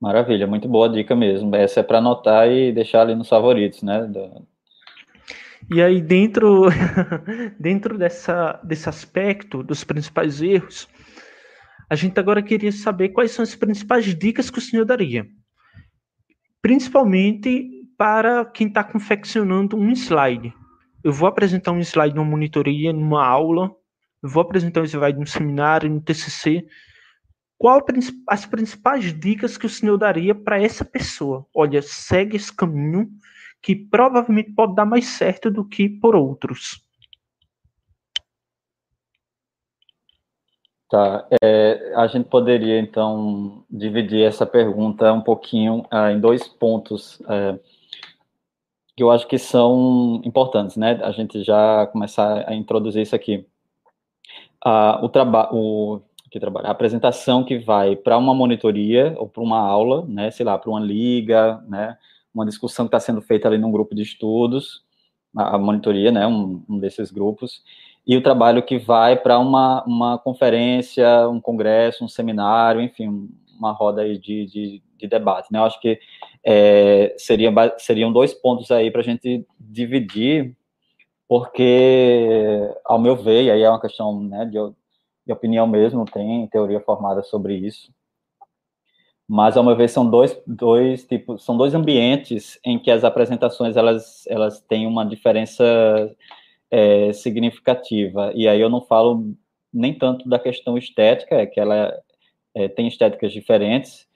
Maravilha, 0.00 0.46
muito 0.46 0.68
boa 0.68 0.88
dica 0.88 1.16
mesmo. 1.16 1.54
Essa 1.56 1.80
é 1.80 1.82
para 1.82 1.98
anotar 1.98 2.48
e 2.48 2.72
deixar 2.72 3.02
ali 3.02 3.14
nos 3.14 3.28
favoritos, 3.28 3.82
né? 3.82 4.08
E 5.70 5.82
aí, 5.82 6.00
dentro, 6.00 6.66
dentro 7.58 7.98
dessa, 7.98 8.60
desse 8.62 8.88
aspecto 8.88 9.62
dos 9.62 9.82
principais 9.82 10.40
erros, 10.40 10.88
a 11.90 11.96
gente 11.96 12.18
agora 12.20 12.42
queria 12.42 12.70
saber 12.70 13.08
quais 13.08 13.32
são 13.32 13.42
as 13.42 13.56
principais 13.56 14.04
dicas 14.14 14.50
que 14.50 14.58
o 14.58 14.62
senhor 14.62 14.84
daria. 14.84 15.26
Principalmente 16.62 17.68
para 17.96 18.44
quem 18.44 18.68
está 18.68 18.84
confeccionando 18.84 19.76
um 19.76 19.90
slide. 19.90 20.54
Eu 21.02 21.12
vou 21.12 21.28
apresentar 21.28 21.72
um 21.72 21.80
slide 21.80 22.14
numa 22.14 22.30
monitoria, 22.30 22.92
numa 22.92 23.26
aula, 23.26 23.70
eu 24.22 24.28
vou 24.28 24.42
apresentar 24.42 24.82
um 24.82 24.84
slide 24.84 25.18
num 25.18 25.26
seminário, 25.26 25.90
no 25.90 26.00
TCC, 26.00 26.64
qual 27.58 27.84
as 28.28 28.46
principais 28.46 29.12
dicas 29.12 29.58
que 29.58 29.66
o 29.66 29.68
senhor 29.68 29.98
daria 29.98 30.34
para 30.34 30.62
essa 30.62 30.84
pessoa? 30.84 31.44
Olha, 31.52 31.82
segue 31.82 32.36
esse 32.36 32.54
caminho 32.54 33.10
que 33.60 33.74
provavelmente 33.74 34.52
pode 34.52 34.76
dar 34.76 34.86
mais 34.86 35.06
certo 35.06 35.50
do 35.50 35.64
que 35.64 35.88
por 35.88 36.14
outros. 36.14 36.86
Tá, 40.88 41.26
é, 41.42 41.92
a 41.96 42.06
gente 42.06 42.30
poderia 42.30 42.78
então 42.80 43.62
dividir 43.68 44.22
essa 44.22 44.46
pergunta 44.46 45.12
um 45.12 45.20
pouquinho 45.20 45.84
é, 45.92 46.12
em 46.12 46.20
dois 46.20 46.48
pontos 46.48 47.20
é, 47.28 47.58
que 48.96 49.02
eu 49.02 49.10
acho 49.10 49.28
que 49.28 49.36
são 49.36 50.22
importantes, 50.24 50.76
né? 50.76 50.98
A 51.02 51.12
gente 51.12 51.42
já 51.44 51.86
começar 51.88 52.48
a 52.48 52.54
introduzir 52.54 53.02
isso 53.02 53.14
aqui. 53.14 53.46
Ah, 54.64 54.98
o 55.02 55.08
trabalho, 55.08 56.02
que 56.30 56.40
trabalha. 56.40 56.68
A 56.68 56.72
apresentação 56.72 57.44
que 57.44 57.58
vai 57.58 57.96
para 57.96 58.18
uma 58.18 58.34
monitoria 58.34 59.14
ou 59.18 59.28
para 59.28 59.42
uma 59.42 59.58
aula, 59.58 60.04
né, 60.06 60.30
sei 60.30 60.44
lá, 60.44 60.58
para 60.58 60.70
uma 60.70 60.80
liga, 60.80 61.62
né, 61.68 61.96
uma 62.34 62.46
discussão 62.46 62.86
que 62.86 62.88
está 62.88 63.00
sendo 63.00 63.20
feita 63.20 63.48
ali 63.48 63.58
num 63.58 63.72
grupo 63.72 63.94
de 63.94 64.02
estudos, 64.02 64.82
a 65.34 65.58
monitoria, 65.58 66.10
né, 66.10 66.26
um, 66.26 66.62
um 66.68 66.78
desses 66.78 67.10
grupos, 67.10 67.62
e 68.06 68.16
o 68.16 68.22
trabalho 68.22 68.62
que 68.62 68.78
vai 68.78 69.16
para 69.16 69.38
uma, 69.38 69.84
uma 69.84 70.18
conferência, 70.18 71.28
um 71.28 71.40
congresso, 71.40 72.04
um 72.04 72.08
seminário, 72.08 72.80
enfim, 72.80 73.28
uma 73.58 73.72
roda 73.72 74.02
aí 74.02 74.18
de, 74.18 74.46
de, 74.46 74.82
de 74.96 75.06
debate, 75.06 75.52
né? 75.52 75.58
Eu 75.58 75.64
acho 75.64 75.78
que 75.80 75.98
é, 76.42 77.14
seria, 77.18 77.52
seriam 77.76 78.10
dois 78.10 78.32
pontos 78.32 78.70
aí 78.70 78.90
para 78.90 79.02
a 79.02 79.04
gente 79.04 79.44
dividir, 79.60 80.56
porque, 81.28 82.70
ao 82.84 82.98
meu 82.98 83.14
ver, 83.14 83.44
e 83.44 83.50
aí 83.50 83.62
é 83.62 83.68
uma 83.68 83.80
questão 83.80 84.22
né, 84.22 84.46
de, 84.46 84.56
de 85.28 85.32
opinião 85.32 85.66
mesmo, 85.66 86.06
tem 86.06 86.46
teoria 86.48 86.80
formada 86.80 87.22
sobre 87.22 87.54
isso, 87.54 87.92
mas 89.28 89.58
ao 89.58 89.62
meu 89.62 89.76
ver 89.76 89.88
são 89.90 90.08
dois, 90.08 90.40
dois 90.46 91.04
tipos, 91.04 91.44
são 91.44 91.54
dois 91.54 91.74
ambientes 91.74 92.58
em 92.64 92.78
que 92.78 92.90
as 92.90 93.04
apresentações 93.04 93.76
elas, 93.76 94.26
elas 94.26 94.58
têm 94.62 94.86
uma 94.86 95.04
diferença 95.04 95.62
é, 96.70 97.12
significativa. 97.12 98.32
E 98.34 98.48
aí 98.48 98.58
eu 98.58 98.70
não 98.70 98.80
falo 98.80 99.34
nem 99.70 99.92
tanto 99.92 100.26
da 100.26 100.38
questão 100.38 100.78
estética, 100.78 101.34
é 101.34 101.46
que 101.46 101.60
ela 101.60 101.92
é, 102.54 102.68
tem 102.68 102.88
estéticas 102.88 103.30
diferentes, 103.30 104.08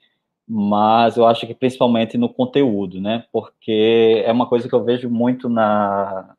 mas 0.47 1.15
eu 1.15 1.27
acho 1.27 1.45
que 1.45 1.53
principalmente 1.53 2.17
no 2.17 2.27
conteúdo, 2.33 2.99
né? 2.99 3.23
Porque 3.31 4.23
é 4.25 4.31
uma 4.31 4.47
coisa 4.49 4.67
que 4.67 4.73
eu 4.73 4.83
vejo 4.83 5.11
muito 5.11 5.47
na, 5.47 6.35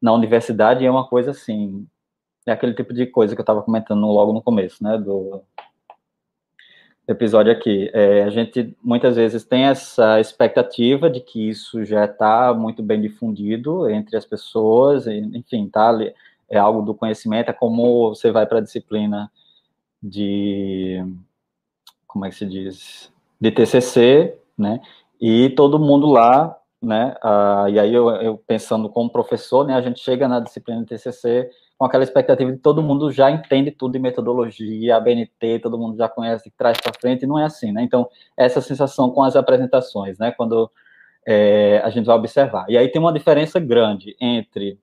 na 0.00 0.12
universidade 0.12 0.84
e 0.84 0.86
é 0.86 0.90
uma 0.90 1.08
coisa 1.08 1.30
assim, 1.30 1.86
é 2.46 2.52
aquele 2.52 2.74
tipo 2.74 2.92
de 2.92 3.06
coisa 3.06 3.34
que 3.34 3.40
eu 3.40 3.44
estava 3.44 3.62
comentando 3.62 4.06
logo 4.06 4.32
no 4.32 4.42
começo, 4.42 4.82
né? 4.82 4.98
Do, 4.98 5.42
episódio 7.06 7.52
aqui. 7.52 7.90
É, 7.92 8.22
a 8.22 8.30
gente 8.30 8.76
muitas 8.82 9.16
vezes 9.16 9.44
tem 9.44 9.64
essa 9.64 10.20
expectativa 10.20 11.10
de 11.10 11.20
que 11.20 11.48
isso 11.48 11.84
já 11.84 12.04
está 12.04 12.52
muito 12.54 12.82
bem 12.82 13.00
difundido 13.00 13.88
entre 13.90 14.16
as 14.16 14.24
pessoas, 14.24 15.06
enfim, 15.06 15.68
tá, 15.68 15.92
é 16.48 16.58
algo 16.58 16.82
do 16.82 16.94
conhecimento, 16.94 17.50
é 17.50 17.52
como 17.52 18.14
você 18.14 18.30
vai 18.30 18.46
para 18.46 18.58
a 18.58 18.62
disciplina 18.62 19.30
de, 20.02 21.04
como 22.06 22.24
é 22.24 22.30
que 22.30 22.36
se 22.36 22.46
diz, 22.46 23.12
de 23.40 23.50
TCC, 23.50 24.38
né, 24.56 24.80
e 25.20 25.50
todo 25.50 25.78
mundo 25.78 26.06
lá, 26.06 26.58
né, 26.80 27.14
ah, 27.22 27.66
e 27.68 27.78
aí 27.78 27.92
eu, 27.92 28.08
eu 28.10 28.38
pensando 28.46 28.88
como 28.88 29.10
professor, 29.10 29.66
né, 29.66 29.74
a 29.74 29.80
gente 29.80 30.00
chega 30.00 30.28
na 30.28 30.40
disciplina 30.40 30.80
de 30.80 30.86
TCC 30.86 31.50
com 31.84 31.88
aquela 31.88 32.02
expectativa 32.02 32.50
de 32.50 32.56
todo 32.56 32.82
mundo 32.82 33.12
já 33.12 33.30
entende 33.30 33.70
tudo 33.70 33.92
de 33.92 33.98
metodologia, 33.98 34.96
a 34.96 35.00
BNT, 35.00 35.58
todo 35.58 35.76
mundo 35.76 35.98
já 35.98 36.08
conhece 36.08 36.50
trás 36.56 36.78
para 36.80 36.94
frente, 36.98 37.26
não 37.26 37.38
é 37.38 37.44
assim, 37.44 37.72
né? 37.72 37.82
Então, 37.82 38.08
essa 38.34 38.62
sensação 38.62 39.10
com 39.10 39.22
as 39.22 39.36
apresentações, 39.36 40.18
né? 40.18 40.32
Quando 40.32 40.70
é, 41.26 41.82
a 41.84 41.90
gente 41.90 42.06
vai 42.06 42.16
observar. 42.16 42.64
E 42.70 42.78
aí 42.78 42.88
tem 42.88 42.98
uma 42.98 43.12
diferença 43.12 43.60
grande 43.60 44.16
entre, 44.18 44.80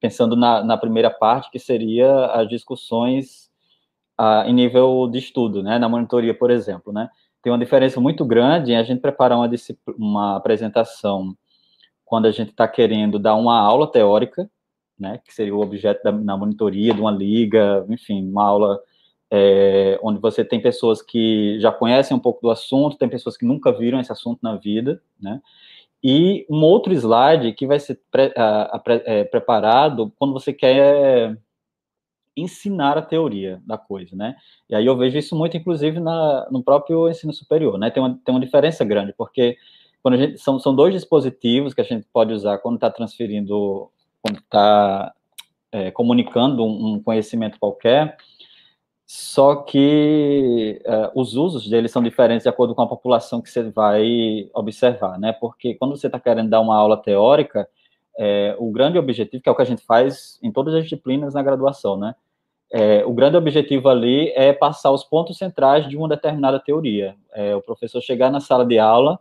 pensando 0.00 0.36
na, 0.36 0.62
na 0.62 0.76
primeira 0.76 1.10
parte, 1.10 1.50
que 1.50 1.58
seria 1.58 2.26
as 2.26 2.48
discussões 2.48 3.50
ah, 4.16 4.44
em 4.46 4.54
nível 4.54 5.08
de 5.10 5.18
estudo, 5.18 5.64
né? 5.64 5.80
Na 5.80 5.88
monitoria, 5.88 6.32
por 6.32 6.52
exemplo, 6.52 6.92
né? 6.92 7.08
Tem 7.42 7.52
uma 7.52 7.58
diferença 7.58 8.00
muito 8.00 8.24
grande 8.24 8.70
em 8.70 8.76
a 8.76 8.84
gente 8.84 9.00
preparar 9.00 9.36
uma, 9.36 9.50
uma 9.98 10.36
apresentação 10.36 11.36
quando 12.04 12.26
a 12.26 12.30
gente 12.30 12.50
está 12.50 12.68
querendo 12.68 13.18
dar 13.18 13.34
uma 13.34 13.58
aula 13.58 13.90
teórica, 13.90 14.48
né, 15.00 15.20
que 15.24 15.32
seria 15.34 15.54
o 15.54 15.60
objeto 15.60 16.02
da, 16.04 16.12
na 16.12 16.36
monitoria 16.36 16.94
de 16.94 17.00
uma 17.00 17.10
liga, 17.10 17.84
enfim, 17.88 18.28
uma 18.28 18.44
aula 18.44 18.80
é, 19.30 19.98
onde 20.02 20.20
você 20.20 20.44
tem 20.44 20.60
pessoas 20.60 21.00
que 21.02 21.58
já 21.60 21.72
conhecem 21.72 22.16
um 22.16 22.20
pouco 22.20 22.42
do 22.42 22.50
assunto, 22.50 22.98
tem 22.98 23.08
pessoas 23.08 23.36
que 23.36 23.46
nunca 23.46 23.72
viram 23.72 24.00
esse 24.00 24.12
assunto 24.12 24.40
na 24.42 24.56
vida, 24.56 25.02
né, 25.20 25.40
e 26.02 26.46
um 26.48 26.62
outro 26.62 26.92
slide 26.92 27.52
que 27.52 27.66
vai 27.66 27.78
ser 27.78 28.00
pre, 28.10 28.32
a, 28.36 28.76
a, 28.76 28.82
é, 29.04 29.24
preparado 29.24 30.12
quando 30.18 30.32
você 30.32 30.52
quer 30.52 31.38
ensinar 32.36 32.96
a 32.96 33.02
teoria 33.02 33.60
da 33.66 33.76
coisa, 33.76 34.16
né? 34.16 34.34
E 34.68 34.74
aí 34.74 34.86
eu 34.86 34.96
vejo 34.96 35.18
isso 35.18 35.36
muito, 35.36 35.56
inclusive, 35.56 36.00
na, 36.00 36.48
no 36.50 36.62
próprio 36.62 37.08
ensino 37.08 37.32
superior, 37.34 37.78
né? 37.78 37.90
Tem 37.90 38.02
uma, 38.02 38.18
tem 38.24 38.34
uma 38.34 38.40
diferença 38.40 38.84
grande, 38.84 39.12
porque 39.12 39.56
quando 40.02 40.14
a 40.14 40.16
gente, 40.16 40.38
são, 40.38 40.58
são 40.58 40.74
dois 40.74 40.94
dispositivos 40.94 41.74
que 41.74 41.80
a 41.80 41.84
gente 41.84 42.06
pode 42.12 42.32
usar 42.32 42.58
quando 42.58 42.76
está 42.76 42.90
transferindo 42.90 43.90
quando 44.22 44.38
está 44.38 45.12
é, 45.72 45.90
comunicando 45.90 46.64
um, 46.64 46.94
um, 46.94 47.02
conhecimento 47.02 47.58
qualquer, 47.58 48.16
só 49.06 49.56
que 49.56 50.80
é, 50.84 51.10
os 51.14 51.34
usos 51.34 51.68
deles 51.68 51.90
são 51.90 52.02
diferentes 52.02 52.44
de 52.44 52.48
acordo 52.48 52.74
com 52.74 52.82
a 52.82 52.88
população 52.88 53.40
que 53.40 53.50
você 53.50 53.62
vai 53.70 54.48
observar, 54.54 55.18
né? 55.18 55.32
Porque 55.32 55.74
quando 55.74 55.96
você 55.96 56.06
está 56.06 56.20
querendo 56.20 56.50
dar 56.50 56.60
uma 56.60 56.76
aula 56.76 56.96
teórica, 56.96 57.68
é, 58.18 58.54
o 58.58 58.70
grande 58.70 58.98
objetivo, 58.98 59.42
que 59.42 59.48
é 59.48 59.52
o 59.52 59.56
que 59.56 59.62
a 59.62 59.66
gente 59.66 59.82
faz 59.82 60.38
em 60.42 60.52
todas 60.52 60.74
as 60.74 60.84
disciplinas 60.84 61.34
na 61.34 61.42
graduação, 61.42 61.96
né? 61.96 62.14
É, 62.72 63.04
o 63.04 63.12
grande 63.12 63.36
objetivo 63.36 63.88
ali 63.88 64.28
é 64.36 64.52
passar 64.52 64.92
os 64.92 65.02
pontos 65.02 65.36
centrais 65.36 65.88
de 65.88 65.96
uma 65.96 66.08
determinada 66.08 66.60
teoria. 66.60 67.16
É, 67.32 67.56
o 67.56 67.60
professor 67.60 68.00
chegar 68.00 68.30
na 68.30 68.38
sala 68.38 68.64
de 68.64 68.78
aula 68.78 69.18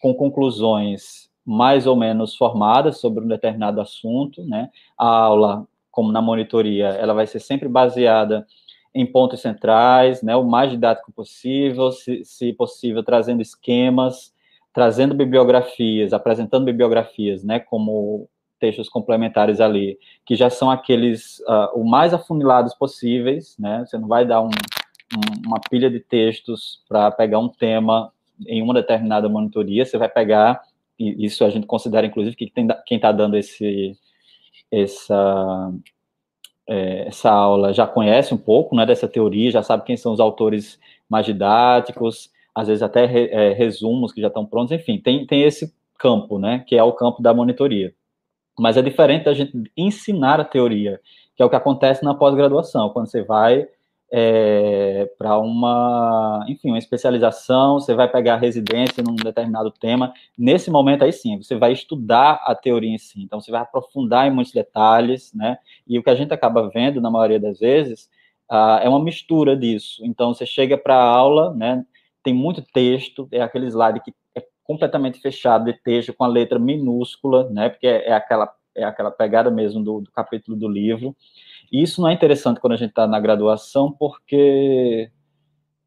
com 0.00 0.14
conclusões 0.14 1.31
mais 1.44 1.86
ou 1.86 1.96
menos 1.96 2.36
formadas 2.36 2.98
sobre 2.98 3.24
um 3.24 3.28
determinado 3.28 3.80
assunto, 3.80 4.44
né? 4.44 4.70
A 4.96 5.06
aula, 5.06 5.66
como 5.90 6.12
na 6.12 6.22
monitoria, 6.22 6.88
ela 6.88 7.12
vai 7.12 7.26
ser 7.26 7.40
sempre 7.40 7.68
baseada 7.68 8.46
em 8.94 9.06
pontos 9.06 9.40
centrais, 9.40 10.22
né? 10.22 10.36
O 10.36 10.44
mais 10.44 10.70
didático 10.70 11.12
possível, 11.12 11.90
se, 11.92 12.24
se 12.24 12.52
possível, 12.52 13.02
trazendo 13.02 13.42
esquemas, 13.42 14.32
trazendo 14.72 15.14
bibliografias, 15.14 16.12
apresentando 16.12 16.64
bibliografias, 16.64 17.42
né? 17.42 17.58
Como 17.58 18.28
textos 18.60 18.88
complementares 18.88 19.60
ali, 19.60 19.98
que 20.24 20.36
já 20.36 20.48
são 20.48 20.70
aqueles 20.70 21.40
uh, 21.40 21.74
o 21.74 21.84
mais 21.84 22.14
afunilados 22.14 22.74
possíveis, 22.74 23.56
né? 23.58 23.84
Você 23.84 23.98
não 23.98 24.06
vai 24.06 24.24
dar 24.24 24.40
um, 24.40 24.50
um, 24.50 25.48
uma 25.48 25.60
pilha 25.68 25.90
de 25.90 25.98
textos 25.98 26.80
para 26.88 27.10
pegar 27.10 27.40
um 27.40 27.48
tema 27.48 28.12
em 28.46 28.62
uma 28.62 28.74
determinada 28.74 29.28
monitoria, 29.28 29.84
você 29.84 29.98
vai 29.98 30.08
pegar 30.08 30.62
isso 31.24 31.44
a 31.44 31.50
gente 31.50 31.66
considera, 31.66 32.06
inclusive, 32.06 32.36
que 32.36 32.52
quem 32.86 32.96
está 32.96 33.12
dando 33.12 33.36
esse, 33.36 33.96
essa, 34.70 35.72
é, 36.66 37.08
essa 37.08 37.30
aula 37.30 37.72
já 37.72 37.86
conhece 37.86 38.32
um 38.32 38.38
pouco 38.38 38.74
né, 38.74 38.86
dessa 38.86 39.08
teoria, 39.08 39.50
já 39.50 39.62
sabe 39.62 39.84
quem 39.84 39.96
são 39.96 40.12
os 40.12 40.20
autores 40.20 40.78
mais 41.08 41.26
didáticos, 41.26 42.30
às 42.54 42.68
vezes 42.68 42.82
até 42.82 43.06
re, 43.06 43.28
é, 43.30 43.52
resumos 43.52 44.12
que 44.12 44.20
já 44.20 44.28
estão 44.28 44.46
prontos, 44.46 44.72
enfim, 44.72 44.98
tem, 44.98 45.26
tem 45.26 45.42
esse 45.42 45.74
campo, 45.98 46.38
né, 46.38 46.64
que 46.66 46.76
é 46.76 46.82
o 46.82 46.92
campo 46.92 47.22
da 47.22 47.34
monitoria. 47.34 47.94
Mas 48.58 48.76
é 48.76 48.82
diferente 48.82 49.24
da 49.24 49.34
gente 49.34 49.52
ensinar 49.76 50.40
a 50.40 50.44
teoria, 50.44 51.00
que 51.36 51.42
é 51.42 51.46
o 51.46 51.50
que 51.50 51.56
acontece 51.56 52.04
na 52.04 52.14
pós-graduação, 52.14 52.90
quando 52.90 53.06
você 53.06 53.22
vai 53.22 53.66
é, 54.14 55.10
para 55.16 55.38
uma, 55.38 56.44
enfim, 56.46 56.68
uma 56.68 56.78
especialização, 56.78 57.80
você 57.80 57.94
vai 57.94 58.06
pegar 58.06 58.36
residência 58.36 59.02
num 59.02 59.14
determinado 59.16 59.70
tema. 59.70 60.12
Nesse 60.36 60.70
momento 60.70 61.02
aí 61.02 61.12
sim, 61.12 61.38
você 61.38 61.56
vai 61.56 61.72
estudar 61.72 62.42
a 62.44 62.54
teoria 62.54 62.90
em 62.90 62.98
si, 62.98 63.22
então 63.22 63.40
você 63.40 63.50
vai 63.50 63.62
aprofundar 63.62 64.26
em 64.26 64.30
muitos 64.30 64.52
detalhes, 64.52 65.32
né? 65.32 65.56
E 65.88 65.98
o 65.98 66.02
que 66.02 66.10
a 66.10 66.14
gente 66.14 66.34
acaba 66.34 66.68
vendo 66.68 67.00
na 67.00 67.10
maioria 67.10 67.40
das 67.40 67.58
vezes 67.58 68.10
é 68.82 68.86
uma 68.86 69.02
mistura 69.02 69.56
disso. 69.56 70.04
Então 70.04 70.34
você 70.34 70.44
chega 70.44 70.76
para 70.76 70.94
a 70.94 71.02
aula, 71.02 71.54
né? 71.54 71.82
Tem 72.22 72.34
muito 72.34 72.62
texto, 72.62 73.26
é 73.32 73.40
aquele 73.40 73.66
slide 73.66 74.00
que 74.00 74.12
é 74.36 74.44
completamente 74.62 75.20
fechado 75.20 75.64
de 75.64 75.72
texto 75.72 76.12
com 76.12 76.24
a 76.24 76.28
letra 76.28 76.58
minúscula, 76.58 77.48
né? 77.48 77.70
Porque 77.70 77.86
é, 77.86 78.10
é 78.10 78.12
aquela 78.12 78.52
é 78.74 78.84
aquela 78.84 79.10
pegada 79.10 79.50
mesmo 79.50 79.82
do, 79.82 80.00
do 80.00 80.10
capítulo 80.10 80.56
do 80.56 80.68
livro. 80.68 81.14
Isso 81.72 82.02
não 82.02 82.08
é 82.08 82.12
interessante 82.12 82.60
quando 82.60 82.74
a 82.74 82.76
gente 82.76 82.90
está 82.90 83.06
na 83.06 83.18
graduação, 83.18 83.90
porque 83.90 85.10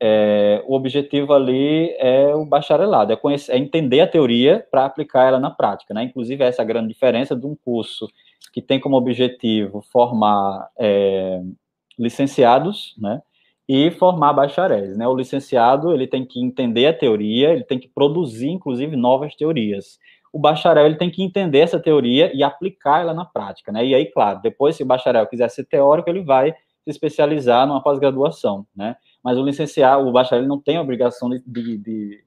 é, 0.01 0.63
o 0.68 0.75
objetivo 0.75 1.32
ali 1.32 1.96
é 2.00 2.34
o 2.34 2.44
bacharelado, 2.44 3.13
é, 3.13 3.15
conhecer, 3.15 3.51
é 3.54 3.58
entender 3.58 4.01
a 4.01 4.08
teoria 4.08 4.65
para 4.72 4.86
aplicar 4.86 5.27
ela 5.27 5.39
na 5.39 5.51
prática, 5.51 5.94
né? 5.94 6.04
Inclusive, 6.04 6.44
essa 6.44 6.62
é 6.62 6.63
a 6.63 6.68
grande 6.68 6.88
diferença 6.88 7.36
de 7.36 7.46
um 7.46 7.56
curso 7.56 8.08
que 8.51 8.62
tem 8.62 8.80
como 8.80 8.98
objetivo 8.98 9.82
formar 9.92 10.70
é, 10.80 11.42
licenciados, 12.00 12.96
né? 12.98 13.22
E 13.68 13.89
formar 13.92 14.34
bacharéis, 14.34 14.98
né? 14.98 15.08
O 15.08 15.15
licenciado, 15.15 15.94
ele 15.94 16.08
tem 16.08 16.25
que 16.25 16.39
entender 16.39 16.88
a 16.88 16.94
teoria, 16.94 17.51
ele 17.51 17.63
tem 17.63 17.80
que 17.80 17.88
produzir, 17.88 18.50
inclusive, 18.50 18.96
novas 18.96 19.36
teorias 19.36 20.00
o 20.36 20.39
bacharel 20.39 20.86
ele 20.86 20.98
tem 20.98 21.10
que 21.10 21.24
entender 21.24 21.60
essa 21.60 21.80
teoria 21.80 22.30
e 22.36 22.44
aplicar 22.44 23.00
ela 23.00 23.13
na 23.13 23.24
prática, 23.24 23.72
né? 23.72 23.86
E 23.86 23.96
aí, 23.96 24.06
claro, 24.08 24.42
depois 24.42 24.75
se 24.75 24.84
o 24.84 24.86
bacharel 24.86 25.25
quiser 25.27 25.50
ser 25.50 25.63
teórico, 25.63 26.10
ele 26.10 26.25
vai 26.25 26.51
se 26.51 26.89
especializar 26.89 27.65
numa 27.65 27.82
pós-graduação, 27.82 28.68
né? 28.75 28.98
Mas 29.24 29.38
o 29.38 29.46
licenciado, 29.46 30.06
o 30.06 30.12
bacharel 30.12 30.46
não 30.46 30.60
tem 30.60 30.75
a 30.75 30.82
obrigação 30.82 31.30
de, 31.30 31.42
de, 31.48 31.77
de 31.77 32.24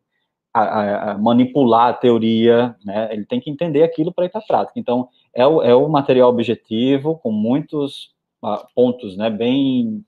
a, 0.55 1.11
a 1.11 1.19
manipular 1.19 1.89
a 1.89 1.93
teoria, 1.93 2.75
né? 2.83 3.11
Ele 3.13 3.27
tem 3.27 3.41
que 3.41 3.51
entender 3.51 3.83
aquilo 3.83 4.11
para 4.11 4.25
ir 4.25 4.31
para 4.31 4.41
a 4.41 4.47
prática. 4.47 4.81
Então, 4.81 5.11
é 5.35 5.47
o, 5.47 5.63
é 5.63 5.75
o 5.75 5.87
material 5.87 6.31
objetivo 6.31 7.19
com 7.19 7.31
muitos 7.31 8.15
uh, 8.43 8.67
pontos, 8.75 9.19
né? 9.19 9.29
Bem 9.29 10.03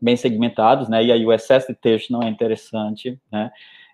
bem 0.00 0.16
segmentados, 0.16 0.88
né? 0.88 1.04
E 1.04 1.10
aí 1.10 1.26
o 1.26 1.32
excesso 1.32 1.72
de 1.72 1.74
texto 1.74 2.12
não 2.12 2.22
é 2.22 2.28
interessante, 2.28 3.20
né? 3.32 3.50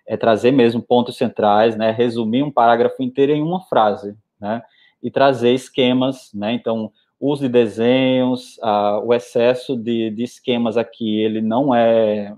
É 0.09 0.17
trazer 0.17 0.49
mesmo 0.51 0.81
pontos 0.81 1.15
centrais, 1.15 1.75
né, 1.75 1.91
resumir 1.91 2.41
um 2.41 2.51
parágrafo 2.51 3.03
inteiro 3.03 3.31
em 3.31 3.43
uma 3.43 3.61
frase, 3.61 4.17
né, 4.41 4.63
e 5.03 5.11
trazer 5.11 5.53
esquemas, 5.53 6.33
né? 6.33 6.51
Então, 6.51 6.91
uso 7.19 7.43
de 7.43 7.49
desenhos, 7.49 8.57
uh, 8.57 9.05
o 9.05 9.13
excesso 9.13 9.77
de, 9.77 10.09
de, 10.09 10.23
esquemas 10.23 10.77
aqui, 10.77 11.21
ele 11.21 11.41
não 11.41 11.73
é, 11.73 12.35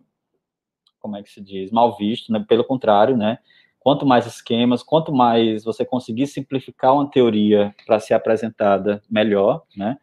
como 0.99 1.15
é 1.15 1.23
que 1.23 1.31
se 1.31 1.41
diz, 1.41 1.71
mal 1.71 1.95
visto, 1.97 2.31
né? 2.31 2.43
Pelo 2.47 2.63
contrário, 2.63 3.15
né? 3.15 3.39
Quanto 3.79 4.05
mais 4.05 4.27
esquemas, 4.27 4.83
quanto 4.83 5.11
mais 5.11 5.63
você 5.63 5.83
conseguir 5.85 6.27
simplificar 6.27 6.93
uma 6.93 7.09
teoria 7.09 7.73
para 7.87 7.99
ser 7.99 8.13
apresentada, 8.13 9.01
melhor, 9.09 9.63
né? 9.75 9.97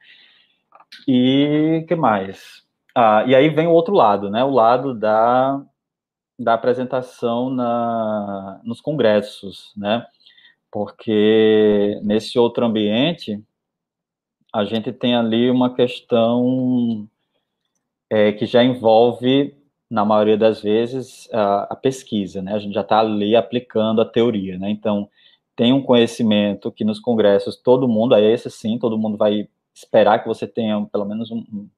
E 1.06 1.84
que 1.86 1.94
mais? 1.94 2.64
Ah, 2.94 3.24
e 3.26 3.34
aí 3.36 3.50
vem 3.50 3.66
o 3.68 3.72
outro 3.72 3.94
lado, 3.94 4.30
né? 4.30 4.42
O 4.42 4.50
lado 4.50 4.94
da, 4.94 5.62
da 6.38 6.54
apresentação 6.54 7.50
na, 7.50 8.60
nos 8.62 8.80
congressos, 8.80 9.72
né? 9.76 10.06
Porque 10.70 11.98
nesse 12.02 12.38
outro 12.38 12.64
ambiente, 12.64 13.42
a 14.54 14.64
gente 14.64 14.92
tem 14.92 15.14
ali 15.16 15.50
uma 15.50 15.74
questão 15.74 17.08
é, 18.10 18.32
que 18.32 18.46
já 18.46 18.62
envolve, 18.62 19.54
na 19.90 20.04
maioria 20.04 20.36
das 20.36 20.62
vezes, 20.62 21.28
a, 21.32 21.72
a 21.72 21.76
pesquisa, 21.76 22.42
né? 22.42 22.52
A 22.54 22.58
gente 22.58 22.74
já 22.74 22.82
está 22.82 23.00
ali 23.00 23.34
aplicando 23.34 24.00
a 24.00 24.04
teoria, 24.04 24.58
né? 24.58 24.70
Então, 24.70 25.08
tem 25.56 25.72
um 25.72 25.82
conhecimento 25.82 26.70
que 26.70 26.84
nos 26.84 27.00
congressos 27.00 27.56
todo 27.56 27.88
mundo, 27.88 28.14
é 28.14 28.32
esse 28.32 28.50
sim, 28.50 28.78
todo 28.78 28.98
mundo 28.98 29.16
vai 29.16 29.48
esperar 29.74 30.20
que 30.20 30.28
você 30.28 30.46
tenha 30.46 30.84
pelo 30.86 31.04
menos 31.04 31.30
um, 31.30 31.68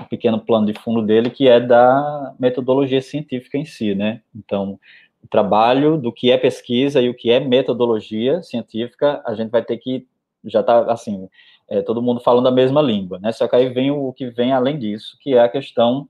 um, 0.00 0.04
pequeno 0.04 0.40
plano 0.40 0.66
de 0.66 0.74
fundo 0.74 1.02
dele, 1.02 1.30
que 1.30 1.48
é 1.48 1.60
da 1.60 2.34
metodologia 2.38 3.00
científica 3.00 3.56
em 3.58 3.64
si, 3.64 3.94
né? 3.94 4.22
Então, 4.34 4.78
o 5.22 5.28
trabalho 5.28 5.96
do 5.96 6.12
que 6.12 6.30
é 6.30 6.38
pesquisa 6.38 7.00
e 7.00 7.08
o 7.08 7.14
que 7.14 7.30
é 7.30 7.40
metodologia 7.40 8.42
científica, 8.42 9.22
a 9.26 9.34
gente 9.34 9.50
vai 9.50 9.62
ter 9.62 9.76
que 9.78 10.06
já 10.44 10.62
tá 10.62 10.92
assim, 10.92 11.28
é, 11.68 11.82
todo 11.82 12.02
mundo 12.02 12.20
falando 12.20 12.46
a 12.46 12.52
mesma 12.52 12.80
língua, 12.80 13.18
né? 13.18 13.32
Só 13.32 13.48
que 13.48 13.56
aí 13.56 13.68
vem 13.68 13.90
o, 13.90 14.12
que 14.12 14.30
vem 14.30 14.52
além 14.52 14.78
disso, 14.78 15.16
que 15.20 15.34
é 15.34 15.40
a 15.40 15.48
questão 15.48 16.08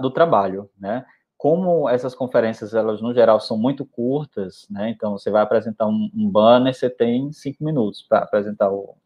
do 0.00 0.10
trabalho, 0.10 0.70
né? 0.78 1.04
Como 1.36 1.86
essas 1.90 2.14
conferências, 2.14 2.72
elas 2.72 3.02
no 3.02 3.12
geral 3.12 3.38
são 3.38 3.58
muito 3.58 3.84
curtas, 3.84 4.66
né? 4.70 4.88
Então, 4.88 5.12
você 5.12 5.30
vai 5.30 5.42
apresentar 5.42 5.86
um, 5.86 6.10
um 6.14 6.30
banner, 6.30 6.74
você 6.74 6.88
tem 6.88 7.30
cinco 7.32 7.62
minutos 7.62 8.02
para 8.02 8.20
apresentar 8.20 8.70
o, 8.70 8.96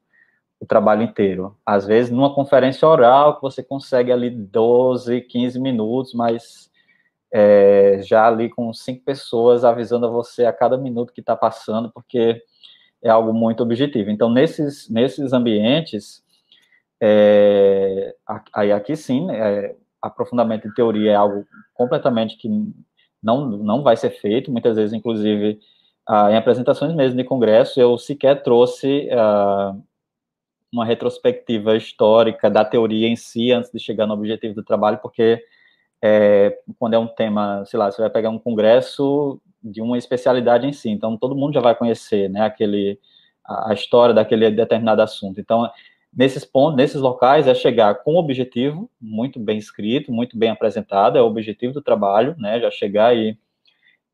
o 0.61 0.67
trabalho 0.67 1.03
inteiro. 1.03 1.57
Às 1.65 1.87
vezes, 1.87 2.13
numa 2.13 2.35
conferência 2.35 2.87
oral, 2.87 3.39
você 3.41 3.63
consegue 3.63 4.13
ali 4.13 4.29
12, 4.29 5.23
15 5.23 5.59
minutos, 5.59 6.13
mas 6.13 6.71
é, 7.33 8.01
já 8.03 8.29
ali 8.29 8.51
com 8.51 8.73
cinco 8.75 9.03
pessoas 9.05 9.65
avisando 9.65 10.07
a 10.07 10.11
você 10.11 10.45
a 10.45 10.53
cada 10.53 10.77
minuto 10.77 11.13
que 11.15 11.21
está 11.21 11.35
passando, 11.35 11.91
porque 11.91 12.43
é 13.03 13.09
algo 13.09 13.33
muito 13.33 13.63
objetivo. 13.63 14.11
Então, 14.11 14.31
nesses, 14.31 14.89
nesses 14.91 15.33
ambientes, 15.33 16.23
é, 17.01 18.15
aí 18.53 18.71
aqui 18.71 18.95
sim, 18.95 19.31
é, 19.31 19.75
aprofundamento 20.03 20.69
em 20.69 20.75
teoria 20.75 21.13
é 21.13 21.15
algo 21.15 21.47
completamente 21.75 22.37
que 22.37 22.49
não, 23.23 23.47
não 23.47 23.83
vai 23.83 23.97
ser 23.97 24.11
feito, 24.11 24.53
muitas 24.53 24.77
vezes, 24.77 24.93
inclusive, 24.93 25.59
ah, 26.07 26.31
em 26.31 26.37
apresentações 26.37 26.95
mesmo 26.95 27.17
de 27.17 27.25
congresso, 27.25 27.81
eu 27.81 27.97
sequer 27.97 28.43
trouxe 28.43 29.09
ah, 29.13 29.75
uma 30.73 30.85
retrospectiva 30.85 31.77
histórica 31.77 32.49
da 32.49 32.65
teoria 32.65 33.09
em 33.09 33.17
si 33.17 33.53
antes 33.53 33.71
de 33.71 33.79
chegar 33.79 34.07
no 34.07 34.15
objetivo 34.15 34.55
do 34.55 34.65
trabalho, 34.65 34.99
porque 34.99 35.43
é, 36.03 36.59
quando 36.79 36.95
é 36.95 36.99
um 36.99 37.07
tema, 37.07 37.65
sei 37.67 37.79
lá, 37.79 37.91
você 37.91 38.01
vai 38.01 38.11
pegar 38.11 38.31
um 38.31 38.39
congresso 38.39 39.41
de 39.63 39.83
uma 39.83 39.99
especialidade 39.99 40.67
em 40.67 40.73
si, 40.73 40.89
então 40.89 41.17
todo 41.17 41.37
mundo 41.37 41.55
já 41.55 41.61
vai 41.61 41.75
conhecer, 41.75 42.31
né, 42.31 42.43
aquele, 42.43 42.99
a, 43.45 43.75
história 43.75 44.15
daquele 44.15 44.51
determinado 44.51 45.03
assunto. 45.03 45.41
Então, 45.41 45.71
nesses 46.17 46.45
pontos, 46.45 46.77
nesses 46.77 47.01
locais, 47.01 47.47
é 47.47 47.55
chegar 47.55 47.97
com 47.97 48.15
um 48.15 48.19
objetivo 48.19 48.91
muito 49.01 49.39
bem 49.39 49.59
escrito, 49.59 50.13
muito 50.13 50.39
bem 50.39 50.51
apresentado, 50.51 51.19
é 51.19 51.23
o 51.23 51.27
objetivo 51.27 51.75
do 51.75 51.83
trabalho, 51.83 52.35
né, 52.39 52.61
já 52.61 52.71
chegar 52.71 53.09
aí 53.09 53.37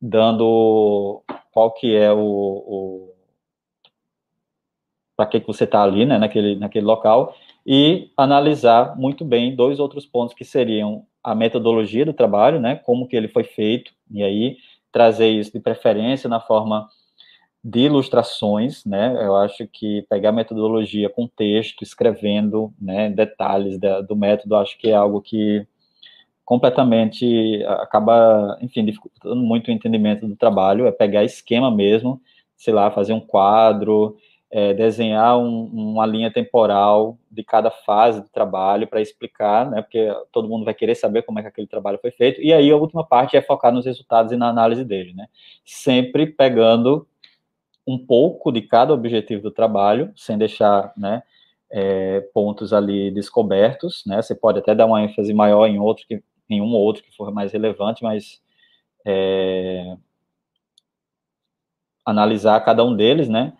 dando 0.01 1.23
qual 1.51 1.71
que 1.73 1.95
é 1.95 2.11
o, 2.11 2.19
o 2.19 3.16
para 5.17 5.25
que, 5.25 5.39
que 5.39 5.47
você 5.47 5.63
está 5.63 5.81
ali, 5.81 6.05
né, 6.05 6.19
naquele, 6.19 6.55
naquele 6.55 6.85
local, 6.85 7.35
e 7.65 8.11
analisar 8.15 8.95
muito 8.95 9.25
bem 9.25 9.55
dois 9.55 9.79
outros 9.79 10.05
pontos 10.05 10.35
que 10.35 10.45
seriam 10.45 11.05
a 11.23 11.33
metodologia 11.33 12.05
do 12.05 12.13
trabalho, 12.13 12.59
né, 12.59 12.75
como 12.75 13.07
que 13.07 13.15
ele 13.15 13.27
foi 13.27 13.43
feito, 13.43 13.91
e 14.11 14.23
aí 14.23 14.57
trazer 14.91 15.29
isso 15.29 15.51
de 15.51 15.59
preferência 15.59 16.29
na 16.29 16.39
forma 16.39 16.87
de 17.63 17.79
ilustrações, 17.81 18.85
né, 18.85 19.17
eu 19.19 19.35
acho 19.35 19.67
que 19.67 20.05
pegar 20.07 20.31
metodologia 20.31 21.09
com 21.09 21.27
texto, 21.27 21.81
escrevendo, 21.81 22.71
né, 22.79 23.09
detalhes 23.09 23.79
da, 23.79 24.01
do 24.01 24.15
método, 24.15 24.55
acho 24.55 24.77
que 24.77 24.89
é 24.89 24.95
algo 24.95 25.19
que 25.19 25.67
completamente 26.45 27.61
acaba, 27.65 28.57
enfim, 28.61 28.85
dificultando 28.85 29.41
muito 29.41 29.67
o 29.67 29.71
entendimento 29.71 30.25
do 30.25 30.35
trabalho, 30.35 30.85
é 30.85 30.91
pegar 30.91 31.25
esquema 31.25 31.69
mesmo, 31.69 32.21
sei 32.55 32.73
lá, 32.73 32.89
fazer 32.89 33.11
um 33.11 33.19
quadro, 33.19 34.15
é, 34.49 34.73
desenhar 34.73 35.37
um, 35.37 35.65
uma 35.65 36.05
linha 36.05 36.31
temporal 36.31 37.17
de 37.29 37.43
cada 37.43 37.69
fase 37.69 38.21
do 38.21 38.29
trabalho 38.29 38.87
para 38.87 39.01
explicar, 39.01 39.69
né, 39.69 39.81
porque 39.81 40.09
todo 40.31 40.47
mundo 40.47 40.63
vai 40.63 40.73
querer 40.73 40.95
saber 40.95 41.23
como 41.23 41.39
é 41.39 41.41
que 41.41 41.49
aquele 41.49 41.67
trabalho 41.67 41.99
foi 42.01 42.11
feito, 42.11 42.41
e 42.41 42.53
aí 42.53 42.71
a 42.71 42.77
última 42.77 43.05
parte 43.05 43.35
é 43.35 43.41
focar 43.41 43.73
nos 43.73 43.85
resultados 43.85 44.31
e 44.31 44.37
na 44.37 44.47
análise 44.47 44.85
dele, 44.85 45.13
né, 45.13 45.27
sempre 45.65 46.25
pegando 46.25 47.05
um 47.85 47.97
pouco 47.97 48.51
de 48.51 48.61
cada 48.61 48.93
objetivo 48.93 49.43
do 49.43 49.51
trabalho, 49.51 50.11
sem 50.15 50.37
deixar, 50.37 50.93
né, 50.97 51.23
é, 51.69 52.21
pontos 52.33 52.71
ali 52.71 53.11
descobertos, 53.11 54.03
né, 54.05 54.21
você 54.21 54.33
pode 54.33 54.59
até 54.59 54.73
dar 54.73 54.85
uma 54.85 55.03
ênfase 55.03 55.33
maior 55.33 55.67
em 55.67 55.77
outro, 55.77 56.05
que, 56.07 56.23
em 56.49 56.61
um 56.61 56.73
ou 56.73 56.81
outro 56.81 57.03
que 57.03 57.15
for 57.15 57.33
mais 57.33 57.51
relevante, 57.51 58.01
mas 58.01 58.41
é, 59.05 59.97
analisar 62.05 62.61
cada 62.61 62.85
um 62.85 62.95
deles, 62.95 63.27
né, 63.27 63.51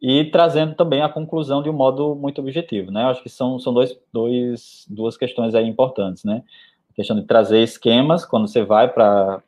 e 0.00 0.24
trazendo 0.30 0.74
também 0.74 1.02
a 1.02 1.08
conclusão 1.08 1.62
de 1.62 1.68
um 1.68 1.74
modo 1.74 2.14
muito 2.14 2.40
objetivo, 2.40 2.90
né? 2.90 3.04
acho 3.04 3.22
que 3.22 3.28
são, 3.28 3.58
são 3.58 3.72
dois, 3.72 3.96
dois, 4.12 4.86
duas 4.88 5.16
questões 5.16 5.54
aí 5.54 5.66
importantes, 5.66 6.24
né? 6.24 6.42
A 6.90 6.94
questão 6.94 7.16
de 7.16 7.26
trazer 7.26 7.62
esquemas 7.62 8.24
quando 8.24 8.48
você 8.48 8.64
vai 8.64 8.88
para 8.88 9.42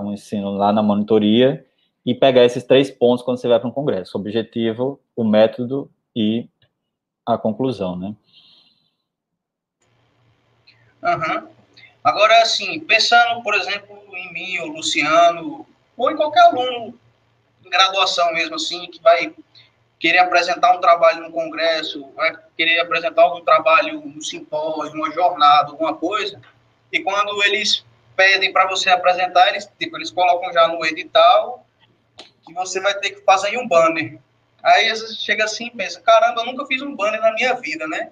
um 0.00 0.12
ensino 0.12 0.50
lá 0.50 0.72
na 0.72 0.82
monitoria 0.82 1.64
e 2.04 2.14
pegar 2.14 2.44
esses 2.44 2.64
três 2.64 2.90
pontos 2.90 3.24
quando 3.24 3.38
você 3.38 3.48
vai 3.48 3.58
para 3.58 3.68
um 3.68 3.72
congresso: 3.72 4.16
o 4.16 4.20
objetivo, 4.20 5.00
o 5.14 5.24
método 5.24 5.90
e 6.14 6.48
a 7.24 7.38
conclusão, 7.38 7.96
né? 7.96 8.14
Uhum. 11.02 11.48
Agora, 12.02 12.42
assim, 12.42 12.80
pensando, 12.80 13.42
por 13.42 13.54
exemplo, 13.54 13.96
em 14.14 14.32
mim, 14.32 14.58
o 14.60 14.72
Luciano, 14.72 15.66
ou 15.96 16.10
em 16.10 16.16
qualquer 16.16 16.40
aluno 16.40 16.98
em 17.64 17.70
graduação 17.70 18.32
mesmo, 18.32 18.54
assim, 18.54 18.86
que 18.90 19.00
vai 19.02 19.34
querer 19.98 20.18
apresentar 20.18 20.76
um 20.76 20.80
trabalho 20.80 21.22
no 21.22 21.32
congresso, 21.32 22.10
vai 22.14 22.36
querer 22.56 22.80
apresentar 22.80 23.22
algum 23.22 23.44
trabalho 23.44 24.00
no 24.00 24.22
simpósio, 24.22 24.94
uma 24.94 25.10
jornada, 25.12 25.70
alguma 25.70 25.94
coisa, 25.94 26.40
e 26.92 27.00
quando 27.00 27.42
eles 27.44 27.84
pedem 28.16 28.52
para 28.52 28.66
você 28.66 28.90
apresentar, 28.90 29.48
eles, 29.48 29.70
tipo, 29.78 29.96
eles 29.96 30.10
colocam 30.10 30.52
já 30.52 30.68
no 30.68 30.84
edital 30.84 31.64
que 32.44 32.52
você 32.54 32.80
vai 32.80 32.94
ter 32.98 33.10
que 33.10 33.20
fazer 33.22 33.56
um 33.58 33.68
banner. 33.68 34.18
Aí 34.62 34.88
você 34.88 35.14
chega 35.14 35.44
assim 35.44 35.66
e 35.66 35.70
pensa, 35.70 36.00
caramba, 36.00 36.40
eu 36.40 36.46
nunca 36.46 36.66
fiz 36.66 36.80
um 36.82 36.96
banner 36.96 37.20
na 37.20 37.32
minha 37.32 37.54
vida, 37.54 37.86
né? 37.86 38.10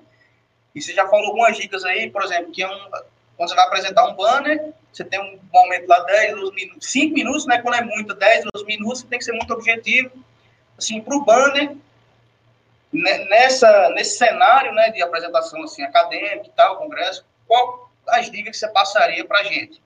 E 0.74 0.80
você 0.80 0.92
já 0.92 1.08
falou 1.08 1.26
algumas 1.26 1.56
dicas 1.56 1.84
aí, 1.84 2.10
por 2.10 2.22
exemplo, 2.22 2.52
que 2.52 2.62
é 2.62 2.68
um, 2.68 2.90
quando 3.36 3.48
você 3.48 3.54
vai 3.54 3.66
apresentar 3.66 4.06
um 4.06 4.14
banner, 4.14 4.72
você 4.92 5.04
tem 5.04 5.18
um 5.18 5.40
momento 5.52 5.88
lá, 5.88 6.00
10, 6.00 6.36
12 6.36 6.54
minutos, 6.54 6.92
5 6.92 7.14
minutos, 7.14 7.46
né? 7.46 7.58
Quando 7.62 7.74
é 7.76 7.82
muito, 7.82 8.14
10, 8.14 8.46
12 8.52 8.66
minutos, 8.66 9.00
você 9.00 9.06
tem 9.06 9.18
que 9.18 9.24
ser 9.24 9.32
muito 9.32 9.52
objetivo 9.52 10.10
assim, 10.78 11.00
para 11.00 11.16
o 11.16 11.24
banner, 11.24 11.76
nessa, 12.92 13.90
nesse 13.90 14.18
cenário 14.18 14.72
né, 14.72 14.90
de 14.90 15.02
apresentação 15.02 15.62
assim, 15.62 15.82
acadêmica 15.82 16.46
e 16.46 16.52
tal, 16.56 16.78
congresso, 16.78 17.24
qual 17.46 17.90
as 18.08 18.30
dicas 18.30 18.52
que 18.52 18.58
você 18.58 18.68
passaria 18.68 19.24
para 19.24 19.40
a 19.40 19.44
gente? 19.44 19.82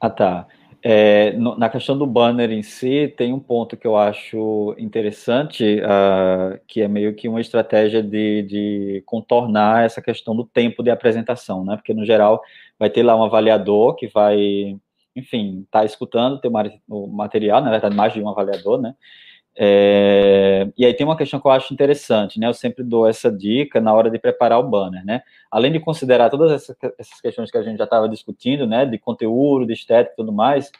Ah, 0.00 0.10
tá. 0.10 0.46
É, 0.84 1.30
no, 1.34 1.56
na 1.56 1.68
questão 1.68 1.96
do 1.96 2.04
banner 2.04 2.50
em 2.50 2.62
si, 2.62 3.14
tem 3.16 3.32
um 3.32 3.38
ponto 3.38 3.76
que 3.76 3.86
eu 3.86 3.96
acho 3.96 4.74
interessante, 4.76 5.80
uh, 5.80 6.58
que 6.66 6.82
é 6.82 6.88
meio 6.88 7.14
que 7.14 7.28
uma 7.28 7.40
estratégia 7.40 8.02
de, 8.02 8.42
de, 8.42 9.02
contornar 9.06 9.84
essa 9.84 10.02
questão 10.02 10.34
do 10.34 10.44
tempo 10.44 10.82
de 10.82 10.90
apresentação, 10.90 11.64
né? 11.64 11.76
Porque, 11.76 11.94
no 11.94 12.04
geral, 12.04 12.42
vai 12.76 12.90
ter 12.90 13.04
lá 13.04 13.14
um 13.14 13.22
avaliador 13.22 13.94
que 13.94 14.08
vai, 14.08 14.76
enfim, 15.14 15.64
tá 15.70 15.84
escutando 15.84 16.40
o 16.88 17.06
material, 17.06 17.62
na 17.62 17.70
verdade, 17.70 17.94
mais 17.94 18.12
de 18.12 18.20
um 18.20 18.28
avaliador, 18.28 18.82
né? 18.82 18.92
É, 19.54 20.66
e 20.78 20.86
aí 20.86 20.94
tem 20.94 21.04
uma 21.04 21.16
questão 21.16 21.38
que 21.38 21.46
eu 21.46 21.50
acho 21.50 21.74
interessante, 21.74 22.40
né? 22.40 22.46
Eu 22.46 22.54
sempre 22.54 22.82
dou 22.82 23.06
essa 23.06 23.30
dica 23.30 23.80
na 23.80 23.92
hora 23.92 24.10
de 24.10 24.18
preparar 24.18 24.58
o 24.58 24.68
banner, 24.68 25.04
né? 25.04 25.22
Além 25.50 25.70
de 25.70 25.80
considerar 25.80 26.30
todas 26.30 26.50
essas, 26.52 26.76
essas 26.98 27.20
questões 27.20 27.50
que 27.50 27.58
a 27.58 27.62
gente 27.62 27.78
já 27.78 27.84
estava 27.84 28.08
discutindo, 28.08 28.66
né? 28.66 28.86
De 28.86 28.98
conteúdo, 28.98 29.66
de 29.66 29.74
estética 29.74 30.14
e 30.14 30.16
tudo 30.16 30.32
mais, 30.32 30.70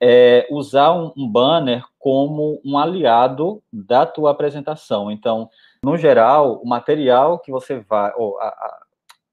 é 0.00 0.46
usar 0.50 0.92
um, 0.92 1.12
um 1.16 1.26
banner 1.26 1.82
como 1.98 2.60
um 2.64 2.76
aliado 2.76 3.62
da 3.72 4.04
tua 4.04 4.32
apresentação. 4.32 5.10
Então, 5.10 5.48
no 5.82 5.96
geral, 5.96 6.60
o 6.62 6.68
material 6.68 7.38
que 7.38 7.50
você 7.50 7.80
vai, 7.80 8.12
ou 8.16 8.38
a, 8.38 8.48
a, 8.48 8.82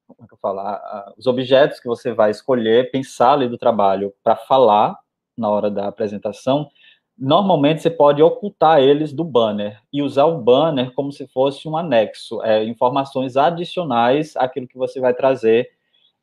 como 0.08 0.24
é 0.24 0.28
que 0.28 0.34
eu 0.34 0.38
falo, 0.42 0.60
a, 0.60 1.14
os 1.18 1.28
objetos 1.28 1.80
que 1.80 1.88
você 1.88 2.14
vai 2.14 2.32
escolher, 2.32 2.90
pensar 2.90 3.34
ali 3.34 3.50
do 3.50 3.58
trabalho 3.58 4.14
para 4.24 4.38
falar 4.38 4.98
na 5.38 5.50
hora 5.50 5.70
da 5.70 5.88
apresentação, 5.88 6.70
normalmente 7.18 7.82
você 7.82 7.90
pode 7.90 8.22
ocultar 8.22 8.80
eles 8.80 9.14
do 9.14 9.24
banner 9.24 9.80
e 9.92 10.02
usar 10.02 10.26
o 10.26 10.42
banner 10.42 10.92
como 10.94 11.12
se 11.12 11.28
fosse 11.28 11.68
um 11.68 11.78
anexo, 11.78 12.42
é, 12.44 12.64
informações 12.64 13.38
adicionais 13.38 14.36
àquilo 14.36 14.68
que 14.68 14.78
você 14.78 15.00
vai 15.00 15.14
trazer 15.14 15.70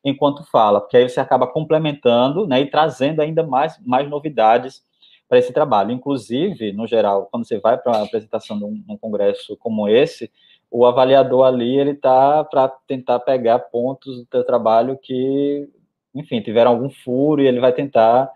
enquanto 0.03 0.43
fala, 0.43 0.79
porque 0.79 0.97
aí 0.97 1.09
você 1.09 1.19
acaba 1.19 1.47
complementando 1.47 2.47
né, 2.47 2.61
e 2.61 2.69
trazendo 2.69 3.21
ainda 3.21 3.43
mais, 3.43 3.77
mais 3.85 4.09
novidades 4.09 4.81
para 5.27 5.37
esse 5.37 5.53
trabalho. 5.53 5.91
Inclusive, 5.91 6.71
no 6.71 6.87
geral, 6.87 7.27
quando 7.31 7.45
você 7.45 7.59
vai 7.59 7.77
para 7.77 7.91
uma 7.91 8.05
apresentação 8.05 8.57
de 8.57 8.65
um, 8.65 8.97
congresso 8.97 9.55
como 9.57 9.87
esse, 9.87 10.31
o 10.71 10.85
avaliador 10.85 11.45
ali 11.45 11.77
ele 11.77 11.91
está 11.91 12.43
para 12.43 12.67
tentar 12.87 13.19
pegar 13.19 13.59
pontos 13.59 14.17
do 14.17 14.25
teu 14.25 14.43
trabalho 14.43 14.97
que, 14.97 15.69
enfim, 16.15 16.41
tiveram 16.41 16.71
algum 16.71 16.89
furo 16.89 17.41
e 17.41 17.47
ele 17.47 17.59
vai 17.59 17.73
tentar 17.73 18.31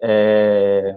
é, 0.00 0.96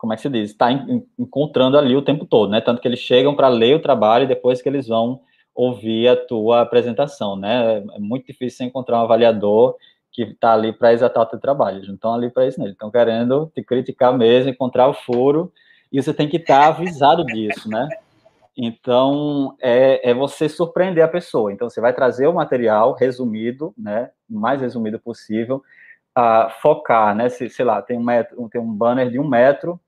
como 0.00 0.14
é 0.14 0.16
que 0.16 0.22
se 0.22 0.30
diz, 0.30 0.50
está 0.50 0.72
encontrando 1.18 1.76
ali 1.76 1.94
o 1.94 2.00
tempo 2.00 2.24
todo, 2.24 2.50
né? 2.50 2.62
Tanto 2.62 2.80
que 2.80 2.88
eles 2.88 3.00
chegam 3.00 3.36
para 3.36 3.48
ler 3.48 3.76
o 3.76 3.82
trabalho 3.82 4.24
e 4.24 4.28
depois 4.28 4.62
que 4.62 4.68
eles 4.68 4.88
vão 4.88 5.20
ouvir 5.54 6.08
a 6.08 6.16
tua 6.16 6.62
apresentação, 6.62 7.36
né? 7.36 7.84
É 7.94 7.98
muito 7.98 8.26
difícil 8.26 8.64
encontrar 8.64 8.98
um 8.98 9.02
avaliador 9.02 9.76
que 10.10 10.22
está 10.22 10.54
ali 10.54 10.72
para 10.72 10.94
exatar 10.94 11.22
o 11.22 11.26
teu 11.26 11.38
trabalho. 11.38 11.86
Não 11.86 11.96
estão 11.96 12.14
ali 12.14 12.30
para 12.30 12.46
isso, 12.46 12.58
né? 12.58 12.64
Eles 12.64 12.74
estão 12.74 12.90
querendo 12.90 13.52
te 13.54 13.62
criticar 13.62 14.16
mesmo, 14.16 14.50
encontrar 14.50 14.88
o 14.88 14.94
furo, 14.94 15.52
e 15.92 16.02
você 16.02 16.14
tem 16.14 16.26
que 16.26 16.38
estar 16.38 16.60
tá 16.60 16.68
avisado 16.68 17.22
disso, 17.26 17.68
né? 17.68 17.86
Então, 18.56 19.54
é, 19.60 20.10
é, 20.10 20.14
você 20.14 20.48
surpreender 20.48 21.04
a 21.04 21.08
pessoa. 21.08 21.52
Então, 21.52 21.68
você 21.68 21.80
vai 21.80 21.92
trazer 21.92 22.26
o 22.26 22.32
material 22.32 22.94
resumido, 22.94 23.74
né? 23.76 24.10
O 24.30 24.38
mais 24.38 24.62
resumido 24.62 24.98
possível, 24.98 25.62
a 26.14 26.48
focar, 26.62 27.14
né? 27.14 27.28
Se, 27.28 27.50
sei 27.50 27.66
lá, 27.66 27.82
tem 27.82 27.98
um, 27.98 28.02
metro, 28.02 28.48
tem 28.48 28.60
um 28.60 28.72
banner 28.72 29.10
de 29.10 29.18
um 29.18 29.28
metro, 29.28 29.78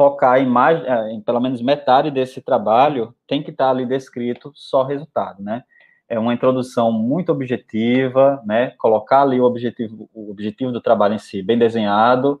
focar 0.00 0.40
em 0.40 0.46
mais, 0.46 0.82
é, 0.82 1.12
em 1.12 1.20
pelo 1.20 1.40
menos 1.40 1.60
metade 1.60 2.10
desse 2.10 2.40
trabalho, 2.40 3.14
tem 3.26 3.42
que 3.42 3.50
estar 3.50 3.66
tá 3.66 3.70
ali 3.70 3.84
descrito 3.84 4.50
só 4.54 4.82
resultado, 4.82 5.42
né? 5.42 5.62
é 6.08 6.18
uma 6.18 6.34
introdução 6.34 6.90
muito 6.90 7.30
objetiva, 7.30 8.42
né? 8.44 8.70
Colocar 8.78 9.22
ali 9.22 9.40
o 9.40 9.44
objetivo, 9.44 10.10
o 10.12 10.32
objetivo 10.32 10.72
do 10.72 10.80
trabalho 10.80 11.14
em 11.14 11.18
si 11.18 11.40
bem 11.40 11.56
desenhado, 11.56 12.40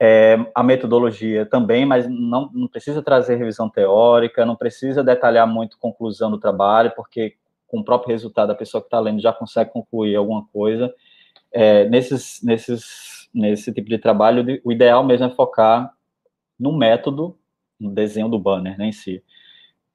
é, 0.00 0.36
a 0.52 0.64
metodologia 0.64 1.46
também, 1.46 1.86
mas 1.86 2.08
não, 2.08 2.50
não 2.52 2.66
precisa 2.66 3.00
trazer 3.02 3.36
revisão 3.36 3.70
teórica, 3.70 4.44
não 4.44 4.56
precisa 4.56 5.04
detalhar 5.04 5.46
muito 5.46 5.78
conclusão 5.78 6.28
do 6.28 6.40
trabalho, 6.40 6.92
porque 6.96 7.36
com 7.68 7.78
o 7.78 7.84
próprio 7.84 8.12
resultado 8.12 8.50
a 8.50 8.56
pessoa 8.56 8.80
que 8.80 8.88
está 8.88 8.98
lendo 8.98 9.20
já 9.20 9.32
consegue 9.32 9.70
concluir 9.70 10.16
alguma 10.16 10.44
coisa. 10.52 10.92
É, 11.52 11.88
nesses, 11.88 12.42
nesses, 12.42 13.28
nesse 13.32 13.72
tipo 13.72 13.88
de 13.88 13.98
trabalho, 13.98 14.60
o 14.64 14.72
ideal 14.72 15.04
mesmo 15.04 15.26
é 15.26 15.30
focar 15.30 15.93
no 16.64 16.76
método, 16.76 17.38
no 17.78 17.90
desenho 17.90 18.28
do 18.28 18.38
banner 18.38 18.78
né, 18.78 18.88
em 18.88 18.92
si 18.92 19.22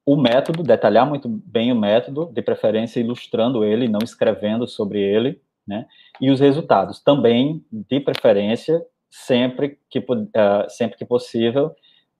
o 0.04 0.16
método, 0.16 0.64
detalhar 0.64 1.06
muito 1.06 1.28
bem 1.28 1.70
o 1.70 1.76
método, 1.76 2.26
de 2.32 2.42
preferência 2.42 2.98
ilustrando 2.98 3.62
ele, 3.62 3.88
não 3.88 4.00
escrevendo 4.02 4.66
sobre 4.66 5.00
ele, 5.00 5.40
né? 5.66 5.86
E 6.20 6.30
os 6.30 6.40
resultados 6.40 7.00
também, 7.00 7.64
de 7.70 8.00
preferência, 8.00 8.84
sempre 9.08 9.78
que, 9.88 10.00
uh, 10.00 10.68
sempre 10.68 10.98
que 10.98 11.04
possível, 11.04 11.74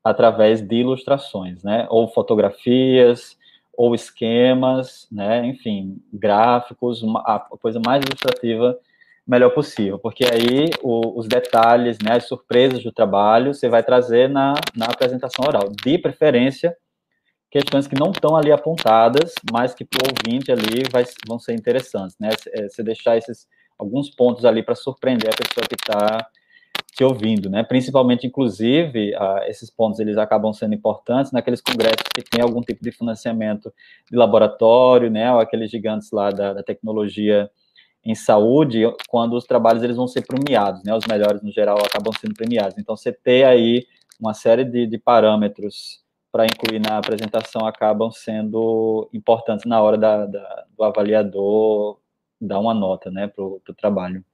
através 0.04 0.60
de 0.60 0.76
ilustrações, 0.76 1.64
né? 1.64 1.86
Ou 1.90 2.06
fotografias, 2.06 3.36
ou 3.76 3.94
esquemas, 3.94 5.08
né? 5.10 5.44
Enfim, 5.46 6.00
gráficos, 6.12 7.02
uma, 7.02 7.20
a 7.22 7.40
coisa 7.40 7.80
mais 7.84 8.04
ilustrativa 8.04 8.78
melhor 9.31 9.51
possível, 9.51 9.97
porque 9.99 10.25
aí 10.25 10.71
o, 10.83 11.16
os 11.19 11.29
detalhes, 11.29 11.99
né, 12.05 12.16
as 12.16 12.27
surpresas 12.27 12.83
do 12.83 12.90
trabalho, 12.90 13.55
você 13.55 13.69
vai 13.69 13.83
trazer 13.83 14.29
na, 14.29 14.55
na 14.77 14.87
apresentação 14.87 15.45
oral, 15.47 15.71
de 15.85 15.99
preferência 15.99 16.77
questões 17.49 17.87
que 17.87 17.99
não 17.99 18.11
estão 18.11 18.37
ali 18.37 18.51
apontadas, 18.51 19.35
mas 19.53 19.75
que 19.75 19.85
para 19.85 20.01
o 20.05 20.11
ouvinte 20.11 20.51
ali 20.51 20.83
vai, 20.90 21.05
vão 21.27 21.38
ser 21.38 21.55
interessantes, 21.55 22.16
né? 22.19 22.31
É, 22.53 22.69
você 22.69 22.83
deixar 22.83 23.16
esses 23.16 23.47
alguns 23.79 24.11
pontos 24.11 24.45
ali 24.45 24.62
para 24.62 24.75
surpreender 24.75 25.31
a 25.33 25.37
pessoa 25.37 25.66
que 25.66 25.75
está 25.75 26.29
te 26.93 27.03
ouvindo, 27.03 27.49
né? 27.49 27.62
Principalmente, 27.62 28.27
inclusive, 28.27 29.14
uh, 29.14 29.43
esses 29.49 29.71
pontos 29.71 29.99
eles 30.01 30.16
acabam 30.16 30.53
sendo 30.53 30.75
importantes 30.75 31.33
naqueles 31.33 31.61
congressos 31.61 32.07
que 32.14 32.23
tem 32.23 32.43
algum 32.43 32.61
tipo 32.61 32.85
de 32.85 32.93
financiamento 32.93 33.73
de 34.11 34.16
laboratório, 34.16 35.11
né? 35.11 35.33
Ou 35.33 35.40
aqueles 35.40 35.71
gigantes 35.71 36.12
lá 36.12 36.31
da, 36.31 36.53
da 36.53 36.62
tecnologia 36.62 37.51
em 38.04 38.14
saúde, 38.14 38.82
quando 39.08 39.34
os 39.36 39.44
trabalhos 39.44 39.82
eles 39.82 39.96
vão 39.96 40.08
ser 40.08 40.26
premiados, 40.26 40.82
né? 40.82 40.94
Os 40.94 41.04
melhores 41.06 41.42
no 41.42 41.52
geral 41.52 41.78
acabam 41.78 42.12
sendo 42.18 42.34
premiados. 42.34 42.78
Então, 42.78 42.96
você 42.96 43.12
ter 43.12 43.44
aí 43.44 43.86
uma 44.18 44.34
série 44.34 44.64
de, 44.64 44.86
de 44.86 44.98
parâmetros 44.98 46.02
para 46.32 46.46
incluir 46.46 46.78
na 46.78 46.98
apresentação 46.98 47.66
acabam 47.66 48.10
sendo 48.10 49.08
importantes 49.12 49.66
na 49.66 49.80
hora 49.82 49.98
da, 49.98 50.26
da 50.26 50.64
do 50.76 50.84
avaliador 50.84 51.98
dar 52.40 52.58
uma 52.58 52.72
nota 52.72 53.10
né, 53.10 53.26
para 53.28 53.44
o 53.44 53.60
trabalho. 53.76 54.24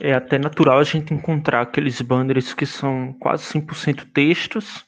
É 0.00 0.12
até 0.12 0.38
natural 0.38 0.80
a 0.80 0.84
gente 0.84 1.14
encontrar 1.14 1.60
aqueles 1.60 2.00
banners 2.00 2.52
que 2.52 2.66
são 2.66 3.12
quase 3.14 3.44
100% 3.44 4.10
textos, 4.12 4.84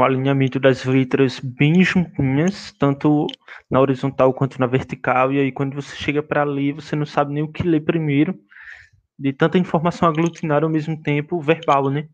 com 0.00 0.04
alinhamento 0.04 0.58
das 0.58 0.86
letras 0.86 1.38
bem 1.38 1.84
juntinhas, 1.84 2.72
tanto 2.78 3.26
na 3.70 3.78
horizontal 3.78 4.32
quanto 4.32 4.58
na 4.58 4.66
vertical, 4.66 5.30
e 5.30 5.38
aí 5.38 5.52
quando 5.52 5.74
você 5.74 5.94
chega 5.94 6.22
para 6.22 6.42
ler, 6.42 6.72
você 6.72 6.96
não 6.96 7.04
sabe 7.04 7.34
nem 7.34 7.42
o 7.42 7.52
que 7.52 7.62
ler 7.62 7.82
primeiro, 7.82 8.34
de 9.18 9.30
tanta 9.30 9.58
informação 9.58 10.08
aglutinada 10.08 10.64
ao 10.64 10.72
mesmo 10.72 10.96
tempo 11.02 11.38
verbal, 11.38 11.90
né? 11.90 12.08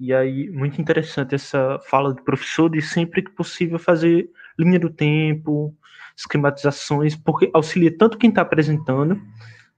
E 0.00 0.14
aí, 0.14 0.48
muito 0.50 0.80
interessante 0.80 1.34
essa 1.34 1.78
fala 1.90 2.14
do 2.14 2.22
professor 2.22 2.70
de 2.70 2.80
sempre 2.80 3.20
que 3.22 3.32
possível 3.32 3.78
fazer 3.78 4.30
linha 4.58 4.80
do 4.80 4.88
tempo, 4.88 5.76
esquematizações, 6.16 7.14
porque 7.14 7.50
auxilia 7.52 7.94
tanto 7.94 8.16
quem 8.16 8.30
está 8.30 8.40
apresentando, 8.40 9.20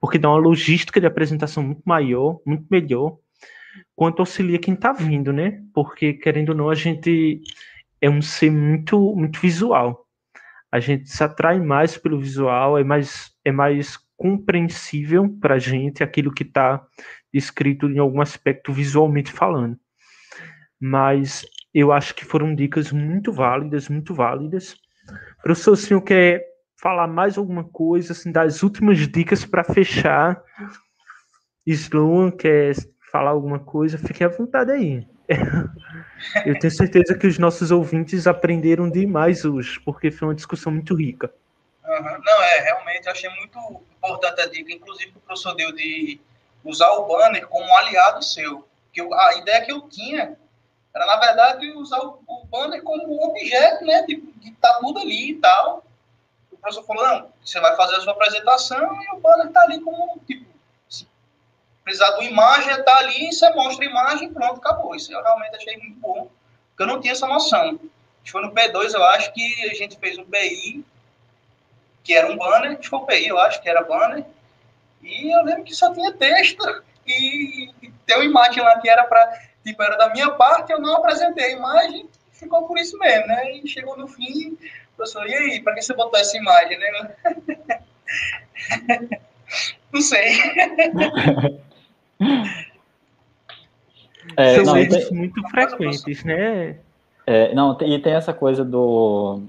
porque 0.00 0.16
dá 0.16 0.30
uma 0.30 0.38
logística 0.38 1.00
de 1.00 1.06
apresentação 1.06 1.60
muito 1.64 1.82
maior, 1.84 2.38
muito 2.46 2.66
melhor, 2.70 3.18
quanto 3.94 4.20
auxilia 4.20 4.58
quem 4.58 4.74
está 4.74 4.92
vindo, 4.92 5.32
né? 5.32 5.62
Porque, 5.74 6.14
querendo 6.14 6.50
ou 6.50 6.54
não, 6.54 6.70
a 6.70 6.74
gente 6.74 7.40
é 8.00 8.10
um 8.10 8.22
ser 8.22 8.50
muito, 8.50 9.14
muito 9.14 9.40
visual. 9.40 10.06
A 10.70 10.80
gente 10.80 11.08
se 11.08 11.22
atrai 11.22 11.60
mais 11.60 11.96
pelo 11.96 12.20
visual, 12.20 12.78
é 12.78 12.84
mais, 12.84 13.30
é 13.44 13.52
mais 13.52 13.96
compreensível 14.16 15.28
para 15.40 15.54
a 15.54 15.58
gente 15.58 16.02
aquilo 16.02 16.32
que 16.32 16.42
está 16.42 16.84
escrito 17.32 17.88
em 17.88 17.98
algum 17.98 18.20
aspecto 18.20 18.72
visualmente 18.72 19.32
falando. 19.32 19.78
Mas 20.80 21.46
eu 21.72 21.92
acho 21.92 22.14
que 22.14 22.24
foram 22.24 22.54
dicas 22.54 22.92
muito 22.92 23.32
válidas, 23.32 23.88
muito 23.88 24.14
válidas. 24.14 24.76
Professor, 25.42 25.72
o 25.72 25.76
senhor 25.76 26.00
quer 26.02 26.44
falar 26.80 27.06
mais 27.06 27.38
alguma 27.38 27.64
coisa, 27.64 28.12
assim, 28.12 28.32
das 28.32 28.62
últimas 28.62 28.98
dicas 29.08 29.44
para 29.44 29.64
fechar? 29.64 30.42
Sloan 31.66 32.30
quer 32.30 32.74
falar 33.16 33.30
alguma 33.30 33.58
coisa? 33.58 33.96
Fique 33.96 34.22
à 34.22 34.28
vontade 34.28 34.70
aí. 34.70 35.06
Eu 36.44 36.58
tenho 36.58 36.70
certeza 36.70 37.16
que 37.16 37.26
os 37.26 37.38
nossos 37.38 37.70
ouvintes 37.70 38.26
aprenderam 38.26 38.90
demais 38.90 39.44
hoje, 39.44 39.80
porque 39.80 40.10
foi 40.10 40.28
uma 40.28 40.34
discussão 40.34 40.70
muito 40.70 40.94
rica. 40.94 41.32
Uhum. 41.84 42.18
Não, 42.24 42.42
é, 42.42 42.60
realmente, 42.60 43.08
achei 43.08 43.30
muito 43.30 43.58
importante 43.96 44.40
a 44.40 44.46
dica, 44.46 44.72
inclusive 44.72 45.12
o 45.16 45.20
professor 45.20 45.54
deu 45.54 45.72
de 45.72 46.20
usar 46.62 46.90
o 46.92 47.06
banner 47.06 47.46
como 47.48 47.64
um 47.64 47.76
aliado 47.78 48.22
seu. 48.22 48.66
Que 48.92 49.00
eu, 49.00 49.12
a 49.14 49.34
ideia 49.36 49.64
que 49.64 49.72
eu 49.72 49.88
tinha 49.88 50.36
era, 50.94 51.06
na 51.06 51.16
verdade, 51.16 51.70
usar 51.72 52.00
o, 52.00 52.20
o 52.26 52.44
banner 52.46 52.82
como 52.82 53.14
um 53.14 53.30
objeto, 53.30 53.84
né, 53.84 54.02
de, 54.02 54.16
de 54.16 54.52
tá 54.52 54.78
tudo 54.80 55.00
ali 55.00 55.30
e 55.30 55.34
tal. 55.36 55.84
O 56.52 56.56
professor 56.58 56.84
falou, 56.84 57.02
não, 57.02 57.28
você 57.42 57.60
vai 57.60 57.74
fazer 57.76 57.96
a 57.96 58.00
sua 58.00 58.12
apresentação 58.12 59.02
e 59.02 59.16
o 59.16 59.20
banner 59.20 59.50
tá 59.52 59.62
ali 59.62 59.80
como, 59.80 60.20
tipo, 60.26 60.45
precisar 61.86 62.10
de 62.10 62.14
uma 62.16 62.24
imagem, 62.24 62.82
tá 62.82 62.98
ali, 62.98 63.32
você 63.32 63.48
mostra 63.50 63.86
a 63.86 63.88
imagem 63.88 64.34
pronto, 64.34 64.58
acabou. 64.58 64.96
Isso 64.96 65.12
eu 65.12 65.22
realmente 65.22 65.54
achei 65.54 65.76
muito 65.76 66.00
bom, 66.00 66.28
porque 66.70 66.82
eu 66.82 66.86
não 66.88 67.00
tinha 67.00 67.12
essa 67.12 67.28
noção. 67.28 67.78
Foi 68.26 68.42
no 68.42 68.52
P2, 68.52 68.92
eu 68.92 69.04
acho 69.04 69.32
que 69.32 69.70
a 69.70 69.74
gente 69.74 69.96
fez 69.96 70.18
um 70.18 70.24
PI 70.24 70.84
que 72.02 72.12
era 72.12 72.30
um 72.30 72.36
banner, 72.36 72.76
desculpa 72.76 73.12
aí, 73.12 73.26
eu 73.26 73.38
acho 73.38 73.62
que 73.62 73.68
era 73.68 73.82
banner, 73.82 74.24
e 75.02 75.32
eu 75.32 75.44
lembro 75.44 75.64
que 75.64 75.74
só 75.74 75.92
tinha 75.92 76.12
texto 76.12 76.64
e, 77.06 77.70
e 77.82 77.92
tem 78.04 78.16
uma 78.16 78.24
imagem 78.24 78.62
lá 78.62 78.78
que 78.80 78.88
era 78.88 79.04
para, 79.04 79.40
tipo, 79.64 79.82
era 79.82 79.96
da 79.96 80.10
minha 80.10 80.30
parte, 80.32 80.72
eu 80.72 80.80
não 80.80 80.96
apresentei 80.96 81.46
a 81.46 81.50
imagem, 81.52 82.08
ficou 82.32 82.66
por 82.66 82.78
isso 82.78 82.96
mesmo, 82.98 83.26
né? 83.26 83.52
E 83.52 83.68
chegou 83.68 83.96
no 83.96 84.06
fim, 84.08 84.52
o 84.52 84.96
professor, 84.96 85.26
e 85.28 85.34
aí, 85.34 85.60
para 85.60 85.74
que 85.74 85.82
você 85.82 85.94
botou 85.94 86.18
essa 86.18 86.36
imagem, 86.36 86.78
né? 86.78 87.16
Não 89.92 90.00
sei. 90.00 90.36
é, 94.36 94.56
São 94.56 94.64
não, 94.64 94.76
erros 94.78 95.08
tem... 95.08 95.16
muito 95.16 95.40
frequentes, 95.48 96.24
né? 96.24 96.78
É, 97.26 97.54
não, 97.54 97.76
e 97.80 97.98
tem 97.98 98.12
essa 98.12 98.32
coisa 98.32 98.64
do. 98.64 99.42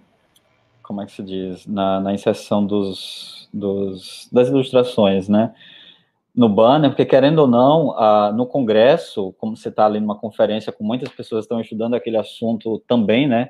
Como 0.82 1.02
é 1.02 1.06
que 1.06 1.12
se 1.12 1.24
diz? 1.24 1.68
Na, 1.68 2.00
na 2.00 2.14
inserção 2.14 2.66
dos, 2.66 3.50
dos, 3.54 4.28
das 4.32 4.48
ilustrações, 4.48 5.30
né? 5.30 5.54
No 6.36 6.48
banner, 6.48 6.90
porque 6.92 7.06
querendo 7.06 7.40
ou 7.40 7.48
não, 7.48 7.92
ah, 7.98 8.32
no 8.32 8.46
congresso, 8.46 9.34
como 9.38 9.56
você 9.56 9.70
está 9.70 9.86
ali 9.86 10.00
numa 10.00 10.18
conferência 10.18 10.72
com 10.72 10.84
muitas 10.84 11.10
pessoas 11.10 11.42
que 11.42 11.46
estão 11.46 11.60
estudando 11.60 11.96
aquele 11.96 12.18
assunto 12.18 12.80
também, 12.88 13.28
né? 13.28 13.50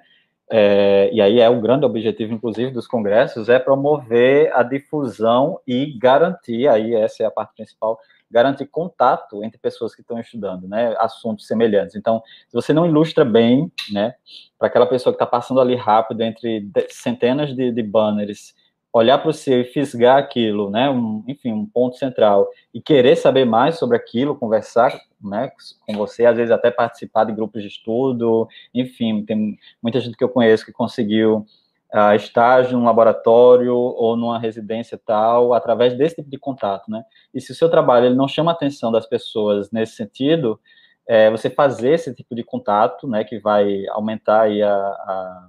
É, 0.50 1.10
e 1.12 1.22
aí 1.22 1.42
é 1.42 1.50
o 1.50 1.60
grande 1.60 1.86
objetivo, 1.86 2.34
inclusive, 2.34 2.72
dos 2.72 2.88
congressos, 2.88 3.50
é 3.50 3.60
promover 3.60 4.54
a 4.56 4.64
difusão 4.64 5.60
e 5.68 5.98
garantir, 5.98 6.68
aí 6.70 6.96
essa 6.96 7.24
é 7.24 7.26
a 7.26 7.32
parte 7.32 7.54
principal, 7.56 8.00
garantir 8.30 8.66
contato 8.68 9.44
entre 9.44 9.58
pessoas 9.58 9.96
que 9.96 10.02
estão 10.02 10.20
estudando, 10.20 10.68
né, 10.68 10.96
assuntos 10.98 11.48
semelhantes. 11.48 11.96
Então, 11.96 12.22
se 12.48 12.54
você 12.54 12.74
não 12.74 12.86
ilustra 12.86 13.24
bem, 13.24 13.72
né, 13.92 14.16
para 14.58 14.68
aquela 14.68 14.86
pessoa 14.86 15.14
que 15.14 15.16
está 15.16 15.26
passando 15.26 15.62
ali 15.62 15.76
rápido 15.76 16.22
entre 16.22 16.70
centenas 16.90 17.56
de, 17.56 17.72
de 17.72 17.84
banners, 17.84 18.54
olhar 18.92 19.18
para 19.18 19.32
você 19.32 19.62
e 19.62 19.66
fisgar 19.66 20.18
aquilo, 20.18 20.70
né, 20.70 20.90
um, 20.90 21.24
enfim, 21.28 21.52
um 21.52 21.66
ponto 21.66 21.98
central, 21.98 22.50
e 22.74 22.82
querer 22.82 23.16
saber 23.16 23.46
mais 23.46 23.78
sobre 23.78 23.96
aquilo, 23.96 24.36
conversar, 24.36 24.92
né, 25.22 25.52
com 25.86 25.94
você, 25.94 26.26
às 26.26 26.36
vezes 26.36 26.52
até 26.52 26.72
participar 26.72 27.26
de 27.26 27.34
grupos 27.34 27.62
de 27.62 27.68
estudo, 27.68 28.48
enfim, 28.74 29.24
tem 29.24 29.58
muita 29.82 30.00
gente 30.00 30.18
que 30.18 30.24
eu 30.24 30.30
conheço 30.30 30.66
que 30.66 30.72
conseguiu 30.72 31.46
uh, 31.94 32.16
estágio 32.16 32.78
num 32.78 32.86
laboratório 32.86 33.76
ou 33.76 34.16
numa 34.16 34.40
residência 34.40 35.00
tal, 35.04 35.54
através 35.54 35.98
desse 35.98 36.16
tipo 36.16 36.30
de 36.30 36.38
contato, 36.38 36.90
né? 36.90 37.04
E 37.34 37.42
se 37.42 37.52
o 37.52 37.56
seu 37.56 37.70
trabalho 37.70 38.08
ele 38.08 38.16
não 38.16 38.28
chama 38.28 38.52
a 38.52 38.54
atenção 38.54 38.92
das 38.92 39.06
pessoas 39.06 39.72
nesse 39.72 39.96
sentido, 39.96 40.60
é, 41.08 41.32
você 41.32 41.50
fazer 41.50 41.94
esse 41.94 42.14
tipo 42.14 42.36
de 42.36 42.44
contato, 42.44 43.08
né, 43.08 43.24
que 43.24 43.40
vai 43.40 43.88
aumentar 43.88 44.42
aí 44.42 44.62
a, 44.62 44.76
a, 44.76 45.48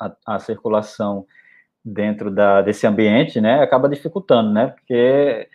a, 0.00 0.16
a 0.26 0.38
circulação 0.38 1.26
dentro 1.84 2.30
da, 2.30 2.62
desse 2.62 2.86
ambiente, 2.86 3.40
né, 3.40 3.60
acaba 3.62 3.88
dificultando, 3.88 4.50
né, 4.52 4.68
porque, 4.68 5.48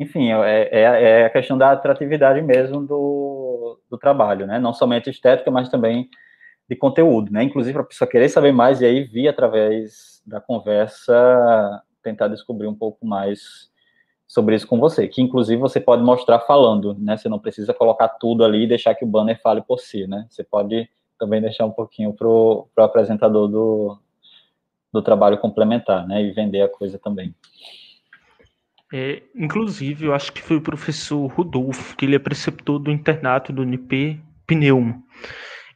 enfim, 0.00 0.32
é, 0.32 0.68
é, 0.72 0.82
é 0.82 1.26
a 1.26 1.30
questão 1.30 1.58
da 1.58 1.72
atratividade 1.72 2.40
mesmo 2.42 2.86
do, 2.86 3.78
do 3.90 3.98
trabalho, 3.98 4.46
né, 4.46 4.58
não 4.58 4.72
somente 4.72 5.10
estética, 5.10 5.50
mas 5.50 5.68
também 5.68 6.08
de 6.70 6.76
conteúdo, 6.76 7.32
né? 7.32 7.42
Inclusive 7.42 7.72
para 7.72 7.82
a 7.82 7.86
pessoa 7.86 8.08
querer 8.08 8.28
saber 8.28 8.52
mais 8.52 8.80
e 8.80 8.86
aí 8.86 9.02
vir 9.02 9.26
através 9.26 10.22
da 10.24 10.40
conversa 10.40 11.82
tentar 12.00 12.28
descobrir 12.28 12.68
um 12.68 12.74
pouco 12.74 13.04
mais 13.04 13.68
sobre 14.24 14.54
isso 14.54 14.68
com 14.68 14.78
você, 14.78 15.08
que 15.08 15.20
inclusive 15.20 15.60
você 15.60 15.80
pode 15.80 16.04
mostrar 16.04 16.38
falando, 16.38 16.94
né? 16.94 17.16
Você 17.16 17.28
não 17.28 17.40
precisa 17.40 17.74
colocar 17.74 18.08
tudo 18.08 18.44
ali 18.44 18.62
e 18.62 18.68
deixar 18.68 18.94
que 18.94 19.04
o 19.04 19.08
banner 19.08 19.40
fale 19.42 19.60
por 19.60 19.80
si, 19.80 20.06
né? 20.06 20.26
Você 20.30 20.44
pode 20.44 20.88
também 21.18 21.40
deixar 21.40 21.66
um 21.66 21.72
pouquinho 21.72 22.12
para 22.12 22.28
o 22.28 22.68
apresentador 22.76 23.48
do, 23.48 23.98
do 24.92 25.02
trabalho 25.02 25.38
complementar, 25.38 26.06
né? 26.06 26.22
E 26.22 26.30
vender 26.30 26.62
a 26.62 26.68
coisa 26.68 27.00
também. 27.00 27.34
É, 28.92 29.24
inclusive, 29.34 30.06
eu 30.06 30.14
acho 30.14 30.32
que 30.32 30.40
foi 30.40 30.58
o 30.58 30.62
professor 30.62 31.26
Rodolfo, 31.26 31.96
que 31.96 32.04
ele 32.04 32.14
é 32.14 32.20
preceptor 32.20 32.78
do 32.78 32.92
internato 32.92 33.52
do 33.52 33.62
UNP 33.62 34.20
Pneumo 34.46 35.02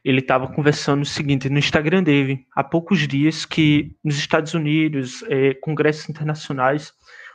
ele 0.05 0.19
estava 0.19 0.47
conversando 0.47 1.01
o 1.01 1.05
seguinte 1.05 1.49
no 1.49 1.57
Instagram 1.57 2.03
dele, 2.03 2.45
há 2.55 2.63
poucos 2.63 3.07
dias, 3.07 3.43
que 3.43 3.97
nos 4.03 4.15
Estados 4.15 4.53
Unidos, 4.53 5.23
é, 5.27 5.55
congressos 5.55 6.07
internacionais, 6.07 6.93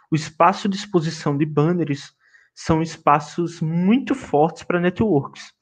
o 0.08 0.14
espaço 0.14 0.68
de 0.68 0.76
exposição 0.76 1.36
de 1.36 1.44
banners 1.44 2.12
são 2.54 2.80
espaços 2.80 3.60
muito 3.60 4.14
fortes 4.14 4.62
para 4.62 4.78
networks. 4.78 5.52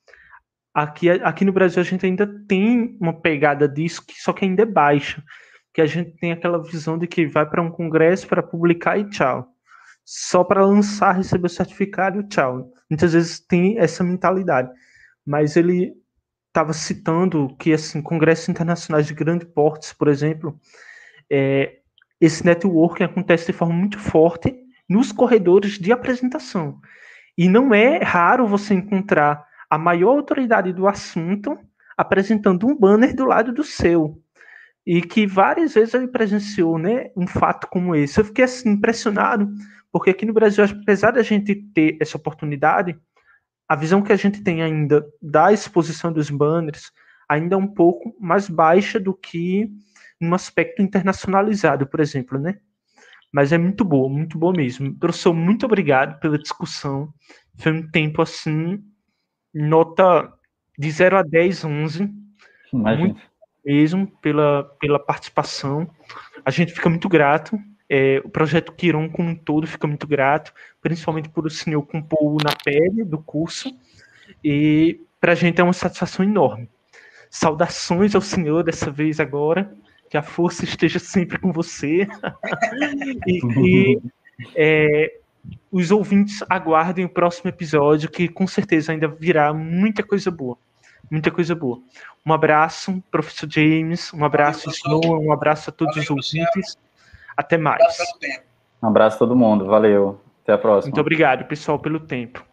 Aqui, 0.74 1.08
aqui 1.08 1.46
no 1.46 1.52
Brasil 1.52 1.80
a 1.80 1.84
gente 1.84 2.04
ainda 2.04 2.26
tem 2.46 2.94
uma 3.00 3.18
pegada 3.18 3.66
disso, 3.66 4.04
que 4.06 4.20
só 4.20 4.34
que 4.34 4.44
ainda 4.44 4.64
é 4.64 4.66
baixa, 4.66 5.24
que 5.72 5.80
a 5.80 5.86
gente 5.86 6.10
tem 6.18 6.32
aquela 6.32 6.62
visão 6.62 6.98
de 6.98 7.06
que 7.06 7.26
vai 7.26 7.48
para 7.48 7.62
um 7.62 7.70
congresso 7.70 8.28
para 8.28 8.42
publicar 8.42 8.98
e 8.98 9.08
tchau. 9.08 9.48
Só 10.04 10.44
para 10.44 10.64
lançar, 10.64 11.12
receber 11.12 11.46
o 11.46 11.50
certificado 11.50 12.20
e 12.20 12.28
tchau. 12.28 12.70
Muitas 12.90 13.14
vezes 13.14 13.40
tem 13.40 13.78
essa 13.78 14.04
mentalidade. 14.04 14.70
Mas 15.24 15.56
ele 15.56 15.94
estava 16.48 16.72
citando 16.72 17.54
que 17.58 17.72
assim 17.72 18.02
congressos 18.02 18.48
internacionais 18.48 19.06
de 19.06 19.14
grande 19.14 19.46
porte, 19.46 19.94
por 19.94 20.08
exemplo, 20.08 20.58
é, 21.30 21.78
esse 22.20 22.44
networking 22.44 23.04
acontece 23.04 23.46
de 23.46 23.52
forma 23.52 23.74
muito 23.74 23.98
forte 23.98 24.54
nos 24.88 25.12
corredores 25.12 25.78
de 25.78 25.92
apresentação. 25.92 26.80
E 27.36 27.48
não 27.48 27.72
é 27.72 28.02
raro 28.02 28.46
você 28.46 28.74
encontrar 28.74 29.46
a 29.70 29.78
maior 29.78 30.16
autoridade 30.16 30.72
do 30.72 30.88
assunto 30.88 31.56
apresentando 31.96 32.66
um 32.66 32.76
banner 32.76 33.14
do 33.14 33.24
lado 33.24 33.52
do 33.52 33.62
seu. 33.62 34.20
E 34.86 35.02
que 35.02 35.26
várias 35.26 35.74
vezes 35.74 35.94
ele 35.94 36.08
presenciou 36.08 36.78
né, 36.78 37.10
um 37.16 37.26
fato 37.26 37.66
como 37.68 37.94
esse. 37.94 38.18
Eu 38.18 38.24
fiquei 38.24 38.44
assim, 38.44 38.70
impressionado, 38.70 39.52
porque 39.92 40.10
aqui 40.10 40.24
no 40.24 40.32
Brasil, 40.32 40.64
apesar 40.64 41.10
da 41.10 41.22
gente 41.22 41.54
ter 41.74 41.98
essa 42.00 42.16
oportunidade, 42.16 42.98
a 43.68 43.76
visão 43.76 44.02
que 44.02 44.12
a 44.12 44.16
gente 44.16 44.42
tem 44.42 44.62
ainda 44.62 45.06
da 45.20 45.52
exposição 45.52 46.12
dos 46.12 46.30
banners 46.30 46.90
ainda 47.28 47.54
é 47.54 47.58
um 47.58 47.66
pouco 47.66 48.16
mais 48.18 48.48
baixa 48.48 48.98
do 48.98 49.14
que 49.14 49.70
no 50.20 50.34
aspecto 50.34 50.82
internacionalizado, 50.82 51.86
por 51.86 52.00
exemplo, 52.00 52.38
né? 52.38 52.58
Mas 53.32 53.52
é 53.52 53.58
muito 53.58 53.84
boa, 53.84 54.08
muito 54.08 54.38
boa 54.38 54.52
mesmo. 54.52 54.94
Professor, 54.98 55.34
muito 55.34 55.66
obrigado 55.66 56.18
pela 56.18 56.38
discussão. 56.38 57.12
Foi 57.58 57.72
um 57.72 57.90
tempo 57.90 58.22
assim, 58.22 58.82
nota 59.54 60.32
de 60.78 60.90
0 60.90 61.18
a 61.18 61.22
10, 61.22 61.64
11. 61.64 62.10
Imagina. 62.72 63.08
Muito 63.08 63.28
mesmo 63.68 64.06
pela, 64.22 64.64
pela 64.80 64.98
participação. 64.98 65.90
A 66.42 66.50
gente 66.50 66.72
fica 66.72 66.88
muito 66.88 67.06
grato 67.06 67.58
é, 67.88 68.20
o 68.24 68.28
projeto 68.28 68.72
Quiron 68.72 69.08
como 69.08 69.30
um 69.30 69.34
todo 69.34 69.66
fica 69.66 69.86
muito 69.86 70.06
grato, 70.06 70.52
principalmente 70.80 71.28
por 71.28 71.46
o 71.46 71.50
senhor 71.50 71.82
compor 71.82 72.42
na 72.42 72.54
pele 72.64 73.04
do 73.04 73.18
curso, 73.18 73.74
e 74.44 75.00
para 75.20 75.32
a 75.32 75.34
gente 75.34 75.60
é 75.60 75.64
uma 75.64 75.72
satisfação 75.72 76.24
enorme. 76.24 76.68
Saudações 77.30 78.14
ao 78.14 78.20
senhor 78.20 78.62
dessa 78.62 78.90
vez 78.90 79.20
agora, 79.20 79.72
que 80.10 80.16
a 80.16 80.22
força 80.22 80.64
esteja 80.64 80.98
sempre 80.98 81.38
com 81.38 81.52
você. 81.52 82.06
e 83.26 83.40
que 83.40 84.00
é, 84.54 85.18
os 85.70 85.90
ouvintes 85.90 86.42
aguardem 86.48 87.04
o 87.04 87.08
próximo 87.08 87.48
episódio, 87.48 88.10
que 88.10 88.28
com 88.28 88.46
certeza 88.46 88.92
ainda 88.92 89.08
virá 89.08 89.52
muita 89.52 90.02
coisa 90.02 90.30
boa. 90.30 90.56
Muita 91.10 91.30
coisa 91.30 91.54
boa. 91.54 91.80
Um 92.24 92.32
abraço, 92.32 93.02
professor 93.10 93.50
James, 93.50 94.12
um 94.12 94.24
abraço, 94.24 94.68
Snow, 94.70 95.22
um 95.22 95.32
abraço 95.32 95.70
a 95.70 95.72
todos 95.72 95.96
os 95.96 96.10
ouvintes. 96.10 96.76
Até 97.38 97.56
mais. 97.56 97.80
Um 98.82 98.88
abraço 98.88 99.14
a 99.14 99.18
todo 99.20 99.36
mundo. 99.36 99.64
Valeu. 99.64 100.20
Até 100.42 100.54
a 100.54 100.58
próxima. 100.58 100.90
Muito 100.90 101.00
obrigado, 101.00 101.44
pessoal, 101.44 101.78
pelo 101.78 102.00
tempo. 102.00 102.44